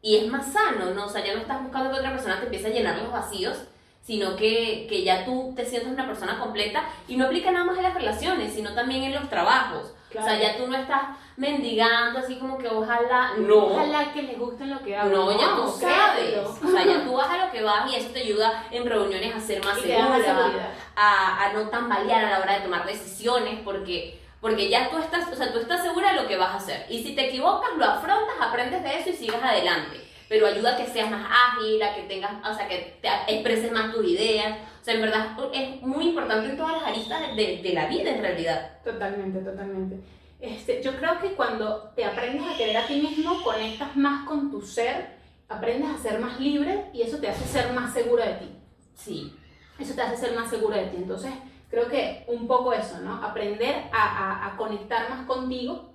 y 0.00 0.16
es 0.16 0.26
más 0.28 0.52
sano, 0.52 0.92
¿no? 0.94 1.06
O 1.06 1.08
sea, 1.08 1.24
ya 1.24 1.34
no 1.34 1.40
estás 1.40 1.62
buscando 1.62 1.90
que 1.92 1.98
otra 1.98 2.10
persona 2.12 2.38
te 2.38 2.44
empiece 2.46 2.66
a 2.68 2.70
llenar 2.70 2.98
los 2.98 3.12
vacíos, 3.12 3.56
sino 4.04 4.34
que, 4.34 4.86
que 4.88 5.04
ya 5.04 5.24
tú 5.24 5.52
te 5.54 5.64
sientes 5.64 5.92
una 5.92 6.06
persona 6.06 6.38
completa, 6.38 6.84
y 7.06 7.16
no 7.16 7.26
aplica 7.26 7.50
nada 7.52 7.64
más 7.64 7.76
en 7.76 7.84
las 7.84 7.94
relaciones, 7.94 8.52
sino 8.52 8.74
también 8.74 9.04
en 9.04 9.12
los 9.14 9.28
trabajos. 9.28 9.92
O 10.18 10.22
sea, 10.22 10.38
ya 10.38 10.56
tú 10.56 10.66
no 10.66 10.76
estás 10.76 11.02
mendigando 11.36 12.18
así 12.18 12.36
como 12.36 12.58
que 12.58 12.68
ojalá, 12.68 13.32
no. 13.38 13.66
Ojalá 13.66 14.12
que 14.12 14.22
les 14.22 14.38
gusten 14.38 14.70
lo 14.70 14.82
que 14.82 14.96
hago. 14.96 15.10
No, 15.10 15.32
ya 15.32 15.56
tú 15.56 15.68
sabes. 15.68 16.38
O 16.62 16.68
sea, 16.68 16.84
ya 16.84 17.04
tú 17.04 17.14
vas 17.14 17.30
a 17.30 17.46
lo 17.46 17.52
que 17.52 17.62
vas 17.62 17.90
y 17.90 17.96
eso 17.96 18.10
te 18.10 18.20
ayuda 18.20 18.64
en 18.70 18.86
reuniones 18.86 19.34
a 19.34 19.40
ser 19.40 19.64
más 19.64 19.78
Y 19.78 19.82
segura, 19.82 20.72
a, 20.94 21.44
a 21.44 21.52
no 21.52 21.68
tambalear 21.68 22.24
a 22.24 22.30
la 22.30 22.40
hora 22.40 22.54
de 22.54 22.60
tomar 22.60 22.86
decisiones, 22.86 23.60
porque, 23.64 24.20
porque 24.40 24.68
ya 24.68 24.90
tú 24.90 24.98
estás, 24.98 25.26
o 25.32 25.34
sea, 25.34 25.52
tú 25.52 25.58
estás 25.58 25.82
segura 25.82 26.12
de 26.12 26.22
lo 26.22 26.28
que 26.28 26.36
vas 26.36 26.50
a 26.50 26.56
hacer. 26.56 26.86
Y 26.88 27.02
si 27.02 27.14
te 27.14 27.28
equivocas, 27.28 27.70
lo 27.76 27.84
afrontas, 27.84 28.34
aprendes 28.40 28.82
de 28.82 28.98
eso 28.98 29.10
y 29.10 29.14
sigues 29.14 29.42
adelante. 29.42 30.01
Pero 30.32 30.46
ayuda 30.46 30.72
a 30.72 30.76
que 30.78 30.86
seas 30.86 31.10
más 31.10 31.26
ágil, 31.30 31.82
a 31.82 31.94
que 31.94 32.04
tengas, 32.04 32.32
o 32.50 32.54
sea, 32.54 32.66
que 32.66 32.96
te 33.02 33.08
expreses 33.34 33.70
más 33.70 33.92
tus 33.92 34.02
ideas. 34.06 34.56
O 34.80 34.82
sea, 34.84 34.94
en 34.94 35.02
verdad 35.02 35.36
es 35.52 35.82
muy 35.82 36.06
importante 36.08 36.48
en 36.48 36.56
todas 36.56 36.80
las 36.80 36.84
aristas 36.90 37.36
de, 37.36 37.58
de- 37.62 37.72
la 37.74 37.86
vida 37.86 38.10
en 38.12 38.22
realidad. 38.22 38.78
Totalmente, 38.82 39.40
totalmente. 39.40 39.96
Este, 40.40 40.82
yo 40.82 40.96
creo 40.96 41.20
que 41.20 41.34
cuando 41.34 41.92
te 41.94 42.06
aprendes 42.06 42.48
a 42.48 42.56
querer 42.56 42.78
a 42.78 42.86
ti 42.86 42.94
mismo, 43.02 43.42
conectas 43.42 43.94
más 43.94 44.26
con 44.26 44.50
tu 44.50 44.62
ser, 44.62 45.16
aprendes 45.50 45.90
a 45.90 45.98
ser 45.98 46.18
más 46.18 46.40
libre 46.40 46.86
y 46.94 47.02
eso 47.02 47.18
te 47.18 47.28
hace 47.28 47.44
ser 47.46 47.70
más 47.74 47.92
segura 47.92 48.24
de 48.24 48.34
ti. 48.36 48.50
Sí. 48.94 49.36
Eso 49.78 49.94
te 49.94 50.00
hace 50.00 50.16
ser 50.16 50.34
más 50.34 50.48
segura 50.48 50.78
de 50.78 50.86
ti. 50.86 50.96
Entonces, 50.96 51.30
creo 51.68 51.88
que 51.88 52.24
un 52.28 52.46
poco 52.46 52.72
eso, 52.72 52.96
¿no? 53.00 53.22
Aprender 53.22 53.74
a, 53.92 54.02
a- 54.02 54.46
a 54.46 54.56
conectar 54.56 55.10
más 55.10 55.26
contigo 55.26 55.92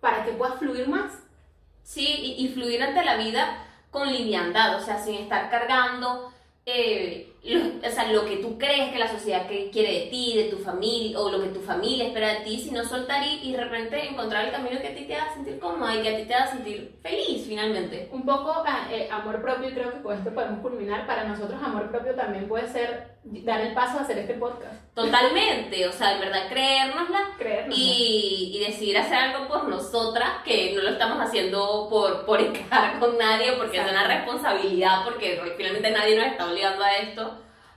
para 0.00 0.24
que 0.24 0.30
puedas 0.30 0.60
fluir 0.60 0.86
más. 0.86 1.10
Sí, 1.82 2.06
y, 2.06 2.44
y 2.46 2.48
fluir 2.50 2.80
ante 2.84 3.04
la 3.04 3.16
vida 3.16 3.66
con 3.90 4.10
liviandad, 4.10 4.76
o 4.76 4.80
sea, 4.80 4.98
sin 4.98 5.16
estar 5.16 5.50
cargando 5.50 6.32
eh, 6.66 7.29
lo, 7.42 7.88
o 7.88 7.90
sea, 7.90 8.12
lo 8.12 8.26
que 8.26 8.36
tú 8.36 8.58
crees 8.58 8.92
que 8.92 8.98
la 8.98 9.08
sociedad 9.08 9.46
quiere 9.46 10.00
de 10.00 10.06
ti, 10.10 10.34
de 10.36 10.44
tu 10.44 10.58
familia, 10.58 11.18
o 11.18 11.30
lo 11.30 11.40
que 11.40 11.48
tu 11.48 11.60
familia 11.60 12.06
espera 12.06 12.34
de 12.34 12.40
ti, 12.40 12.58
sino 12.60 12.84
soltar 12.84 13.26
y, 13.26 13.48
y 13.48 13.52
de 13.52 13.64
repente 13.64 14.08
encontrar 14.08 14.44
el 14.44 14.52
camino 14.52 14.80
que 14.80 14.88
a 14.88 14.94
ti 14.94 15.04
te 15.04 15.14
haga 15.14 15.32
sentir 15.34 15.58
cómoda 15.58 15.96
y 15.96 16.02
que 16.02 16.14
a 16.14 16.16
ti 16.18 16.24
te 16.24 16.34
haga 16.34 16.50
sentir 16.50 16.98
feliz 17.02 17.46
finalmente. 17.46 18.08
Un 18.12 18.24
poco 18.24 18.62
ah, 18.66 18.88
eh, 18.92 19.08
amor 19.10 19.40
propio, 19.40 19.70
y 19.70 19.72
creo 19.72 19.92
que 19.92 20.02
con 20.02 20.18
esto 20.18 20.34
podemos 20.34 20.60
culminar. 20.60 21.06
Para 21.06 21.24
nosotros, 21.24 21.60
amor 21.62 21.90
propio 21.90 22.14
también 22.14 22.46
puede 22.46 22.68
ser 22.68 23.18
dar 23.24 23.60
el 23.60 23.74
paso 23.74 23.98
a 23.98 24.02
hacer 24.02 24.18
este 24.18 24.34
podcast. 24.34 24.74
Totalmente, 24.94 25.86
o 25.86 25.92
sea, 25.92 26.14
en 26.14 26.20
verdad 26.20 26.48
creérnosla 26.48 27.20
Creernos. 27.38 27.76
y, 27.76 28.52
y 28.54 28.64
decidir 28.66 28.98
hacer 28.98 29.14
algo 29.14 29.48
por 29.48 29.68
nosotras, 29.68 30.42
que 30.44 30.72
no 30.74 30.82
lo 30.82 30.90
estamos 30.90 31.18
haciendo 31.18 31.86
por, 31.88 32.24
por 32.24 32.40
encajar 32.40 32.98
con 32.98 33.16
nadie, 33.18 33.52
porque 33.52 33.78
es 33.78 33.90
una 33.90 34.06
responsabilidad, 34.06 35.04
porque 35.04 35.40
finalmente 35.56 35.90
nadie 35.90 36.16
nos 36.16 36.26
está 36.26 36.50
obligando 36.50 36.84
a 36.84 36.96
esto. 36.96 37.29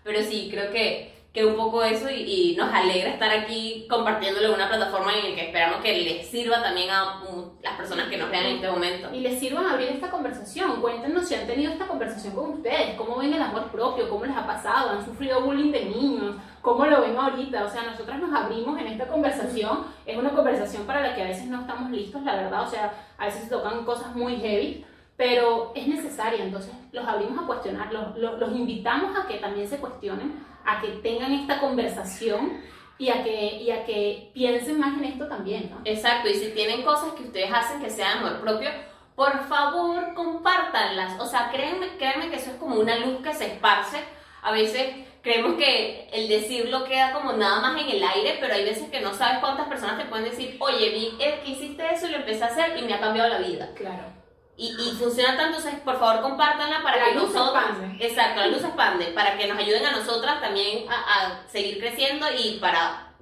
Pero 0.03 0.21
sí, 0.21 0.49
creo 0.51 0.71
que, 0.71 1.13
que 1.33 1.45
un 1.45 1.55
poco 1.55 1.83
eso 1.83 2.09
y, 2.09 2.51
y 2.51 2.55
nos 2.55 2.71
alegra 2.71 3.11
estar 3.11 3.31
aquí 3.31 3.87
compartiéndolo 3.89 4.49
en 4.49 4.53
una 4.53 4.67
plataforma 4.67 5.13
en 5.13 5.29
la 5.29 5.35
que 5.35 5.47
esperamos 5.47 5.81
que 5.81 6.01
les 6.01 6.27
sirva 6.27 6.61
también 6.61 6.89
a 6.91 7.21
las 7.63 7.77
personas 7.77 8.09
que 8.09 8.17
nos 8.17 8.29
vean 8.29 8.45
en 8.45 8.55
este 8.57 8.69
momento. 8.69 9.09
Y 9.13 9.21
les 9.21 9.39
sirvan 9.39 9.65
abrir 9.65 9.89
esta 9.89 10.11
conversación. 10.11 10.81
Cuéntenos 10.81 11.27
si 11.27 11.35
han 11.35 11.47
tenido 11.47 11.71
esta 11.71 11.87
conversación 11.87 12.35
con 12.35 12.51
ustedes. 12.51 12.95
¿Cómo 12.97 13.17
ven 13.17 13.33
el 13.33 13.41
amor 13.41 13.71
propio? 13.71 14.09
¿Cómo 14.09 14.25
les 14.25 14.35
ha 14.35 14.45
pasado? 14.45 14.91
¿Han 14.91 15.05
sufrido 15.05 15.41
bullying 15.41 15.71
de 15.71 15.85
niños? 15.85 16.35
¿Cómo 16.61 16.85
lo 16.85 17.01
ven 17.01 17.17
ahorita? 17.17 17.65
O 17.65 17.69
sea, 17.69 17.83
nosotras 17.83 18.19
nos 18.19 18.33
abrimos 18.33 18.79
en 18.79 18.87
esta 18.87 19.07
conversación. 19.07 19.85
Es 20.05 20.17
una 20.17 20.31
conversación 20.31 20.85
para 20.85 21.01
la 21.01 21.15
que 21.15 21.23
a 21.23 21.27
veces 21.27 21.47
no 21.47 21.61
estamos 21.61 21.89
listos, 21.89 22.21
la 22.23 22.35
verdad. 22.35 22.61
O 22.61 22.69
sea, 22.69 22.93
a 23.17 23.25
veces 23.25 23.43
se 23.43 23.49
tocan 23.49 23.85
cosas 23.85 24.15
muy 24.15 24.35
heavy. 24.37 24.85
Pero 25.15 25.71
es 25.75 25.87
necesaria, 25.87 26.43
entonces 26.43 26.73
los 26.91 27.05
abrimos 27.07 27.43
a 27.43 27.47
cuestionar, 27.47 27.93
los, 27.93 28.17
los, 28.17 28.39
los 28.39 28.51
invitamos 28.51 29.17
a 29.17 29.27
que 29.27 29.35
también 29.35 29.67
se 29.67 29.77
cuestionen, 29.77 30.43
a 30.65 30.81
que 30.81 30.87
tengan 31.03 31.31
esta 31.33 31.59
conversación 31.59 32.61
y 32.97 33.09
a 33.09 33.23
que, 33.23 33.57
y 33.61 33.71
a 33.71 33.85
que 33.85 34.31
piensen 34.33 34.79
más 34.79 34.97
en 34.97 35.05
esto 35.05 35.27
también, 35.27 35.69
¿no? 35.69 35.81
Exacto, 35.85 36.29
y 36.29 36.35
si 36.35 36.51
tienen 36.51 36.83
cosas 36.83 37.13
que 37.13 37.23
ustedes 37.23 37.51
hacen 37.51 37.81
que 37.81 37.89
sean 37.89 38.19
amor 38.19 38.41
propio, 38.41 38.69
por 39.15 39.47
favor 39.47 40.13
compártanlas. 40.13 41.19
O 41.19 41.25
sea, 41.25 41.49
créanme, 41.51 41.97
créanme 41.97 42.29
que 42.29 42.37
eso 42.37 42.51
es 42.51 42.57
como 42.57 42.75
una 42.75 42.97
luz 42.97 43.21
que 43.23 43.33
se 43.33 43.45
esparce. 43.53 43.97
A 44.41 44.51
veces 44.51 44.95
creemos 45.21 45.55
que 45.55 46.09
el 46.11 46.27
decirlo 46.27 46.83
queda 46.85 47.13
como 47.13 47.33
nada 47.33 47.61
más 47.61 47.81
en 47.81 47.89
el 47.89 48.03
aire, 48.03 48.37
pero 48.39 48.53
hay 48.53 48.63
veces 48.63 48.89
que 48.89 49.01
no 49.01 49.13
sabes 49.13 49.39
cuántas 49.39 49.67
personas 49.67 49.97
te 49.97 50.05
pueden 50.05 50.25
decir, 50.25 50.57
oye, 50.59 50.89
vi 50.89 51.15
eh, 51.19 51.41
que 51.43 51.51
hiciste 51.51 51.83
eso 51.93 52.07
y 52.07 52.11
lo 52.11 52.17
empecé 52.17 52.43
a 52.43 52.47
hacer 52.47 52.77
y 52.77 52.81
me 52.83 52.93
ha 52.93 52.99
cambiado 52.99 53.29
la 53.29 53.39
vida. 53.39 53.69
Claro. 53.75 54.22
Y, 54.55 54.67
y 54.67 54.95
funciona 54.99 55.35
tanto, 55.35 55.57
entonces 55.57 55.81
por 55.81 55.99
favor 55.99 56.21
compártanla 56.21 56.83
para 56.83 56.97
La 56.97 57.05
que 57.05 57.15
luz 57.15 57.33
nosotros... 57.33 57.63
expande. 57.63 58.05
Exacto, 58.05 58.39
la 58.39 58.47
luz 58.47 58.63
expande, 58.63 59.05
para 59.07 59.35
que 59.37 59.47
nos 59.47 59.57
ayuden 59.57 59.85
a 59.85 59.91
nosotras 59.91 60.39
también 60.41 60.85
a, 60.89 60.93
a 60.93 61.47
seguir 61.49 61.79
creciendo 61.79 62.27
y 62.37 62.59
para 62.59 63.13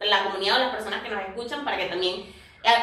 la 0.00 0.24
comunidad 0.24 0.56
o 0.56 0.58
las 0.60 0.74
personas 0.74 1.02
que 1.02 1.08
nos 1.08 1.22
escuchan, 1.22 1.64
para 1.64 1.76
que 1.76 1.86
también 1.86 2.32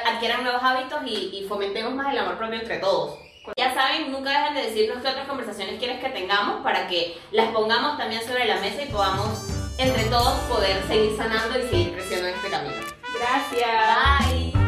adquieran 0.05 0.43
nuevos 0.43 0.61
hábitos 0.63 0.99
y, 1.05 1.29
y 1.33 1.45
fomentemos 1.47 1.93
más 1.93 2.11
el 2.11 2.19
amor 2.19 2.37
propio 2.37 2.59
entre 2.59 2.79
todos. 2.79 3.19
Ya 3.57 3.73
saben, 3.73 4.11
nunca 4.11 4.29
dejen 4.29 4.55
de 4.55 4.63
decirnos 4.63 5.01
qué 5.01 5.09
otras 5.09 5.27
conversaciones 5.27 5.77
quieres 5.77 5.99
que 5.99 6.09
tengamos 6.09 6.61
para 6.63 6.87
que 6.87 7.17
las 7.31 7.47
pongamos 7.49 7.97
también 7.97 8.23
sobre 8.23 8.45
la 8.45 8.55
mesa 8.57 8.83
y 8.83 8.85
podamos 8.85 9.29
entre 9.77 10.03
todos 10.05 10.33
poder 10.49 10.81
seguir 10.87 11.15
sanando 11.17 11.59
y 11.59 11.63
seguir 11.63 11.93
creciendo 11.93 12.27
en 12.27 12.35
este 12.35 12.49
camino. 12.49 12.75
Gracias. 13.19 14.49
Bye. 14.53 14.62